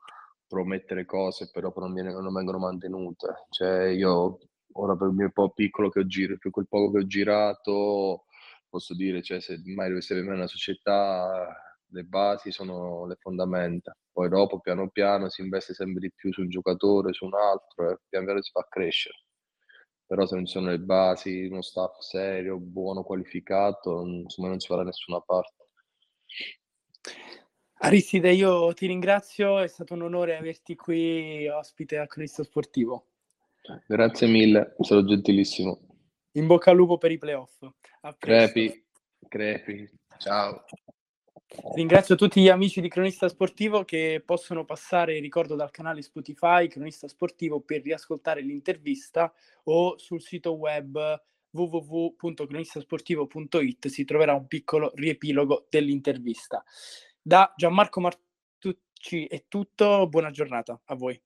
promettere 0.47 1.05
cose 1.05 1.49
però 1.51 1.73
non, 1.77 1.93
viene, 1.93 2.11
non 2.13 2.33
vengono 2.33 2.59
mantenute. 2.59 3.45
Cioè 3.49 3.85
io 3.87 4.37
ora 4.73 4.95
per 4.95 5.07
il 5.07 5.15
mio 5.15 5.31
po' 5.31 5.49
piccolo 5.49 5.89
che 5.89 5.99
ho 5.99 6.05
girato, 6.05 6.39
per 6.39 6.51
quel 6.51 6.67
poco 6.67 6.91
che 6.91 6.97
ho 6.99 7.05
girato 7.07 8.25
posso 8.69 8.95
dire, 8.95 9.21
cioè, 9.21 9.41
se 9.41 9.61
mai 9.65 9.89
dovesse 9.89 10.13
avere 10.13 10.33
una 10.33 10.47
società, 10.47 11.47
le 11.91 12.03
basi 12.03 12.51
sono 12.51 13.05
le 13.07 13.15
fondamenta. 13.19 13.95
Poi 14.11 14.29
dopo, 14.29 14.59
piano 14.59 14.89
piano, 14.89 15.29
si 15.29 15.41
investe 15.41 15.73
sempre 15.73 15.99
di 15.99 16.11
più 16.13 16.31
su 16.31 16.41
un 16.41 16.49
giocatore, 16.49 17.13
su 17.13 17.25
un 17.25 17.33
altro, 17.33 17.91
e 17.91 17.99
pian 18.07 18.25
piano 18.25 18.41
si 18.41 18.51
fa 18.51 18.65
crescere. 18.69 19.15
Però 20.05 20.25
se 20.25 20.35
non 20.35 20.45
ci 20.45 20.53
sono 20.53 20.69
le 20.69 20.79
basi, 20.79 21.45
uno 21.45 21.61
staff 21.61 21.99
serio, 21.99 22.57
buono, 22.57 23.03
qualificato, 23.03 24.05
insomma 24.05 24.49
non 24.49 24.59
si 24.59 24.67
va 24.69 24.77
da 24.77 24.83
nessuna 24.83 25.19
parte. 25.21 25.67
Aristide, 27.81 28.31
io 28.33 28.73
ti 28.73 28.87
ringrazio, 28.87 29.59
è 29.59 29.67
stato 29.67 29.93
un 29.93 30.01
onore 30.01 30.35
averti 30.35 30.75
qui 30.75 31.47
ospite 31.47 31.97
al 31.97 32.07
Cronista 32.07 32.43
Sportivo. 32.43 33.05
Grazie 33.87 34.27
mille, 34.27 34.75
è 34.77 34.83
stato 34.83 35.05
gentilissimo. 35.05 35.79
In 36.33 36.47
bocca 36.47 36.71
al 36.71 36.75
lupo 36.75 36.97
per 36.97 37.11
i 37.11 37.17
playoff. 37.17 37.65
Crepi, 38.17 38.85
crepi, 39.27 39.89
ciao. 40.17 40.63
Ringrazio 41.73 42.15
tutti 42.15 42.41
gli 42.41 42.47
amici 42.47 42.79
di 42.79 42.87
Cronista 42.87 43.27
Sportivo 43.27 43.83
che 43.83 44.23
possono 44.25 44.63
passare, 44.63 45.19
ricordo, 45.19 45.55
dal 45.55 45.71
canale 45.71 46.01
Spotify 46.01 46.67
Cronista 46.67 47.09
Sportivo 47.09 47.59
per 47.59 47.81
riascoltare 47.81 48.39
l'intervista 48.41 49.33
o 49.63 49.97
sul 49.97 50.21
sito 50.21 50.53
web 50.53 51.21
www.cronistasportivo.it 51.51 53.87
si 53.87 54.05
troverà 54.05 54.33
un 54.33 54.47
piccolo 54.47 54.93
riepilogo 54.95 55.67
dell'intervista. 55.69 56.63
Da 57.21 57.53
Gianmarco 57.57 57.99
Martucci 57.99 59.25
è 59.25 59.43
tutto, 59.49 60.07
buona 60.07 60.31
giornata 60.31 60.79
a 60.85 60.95
voi. 60.95 61.21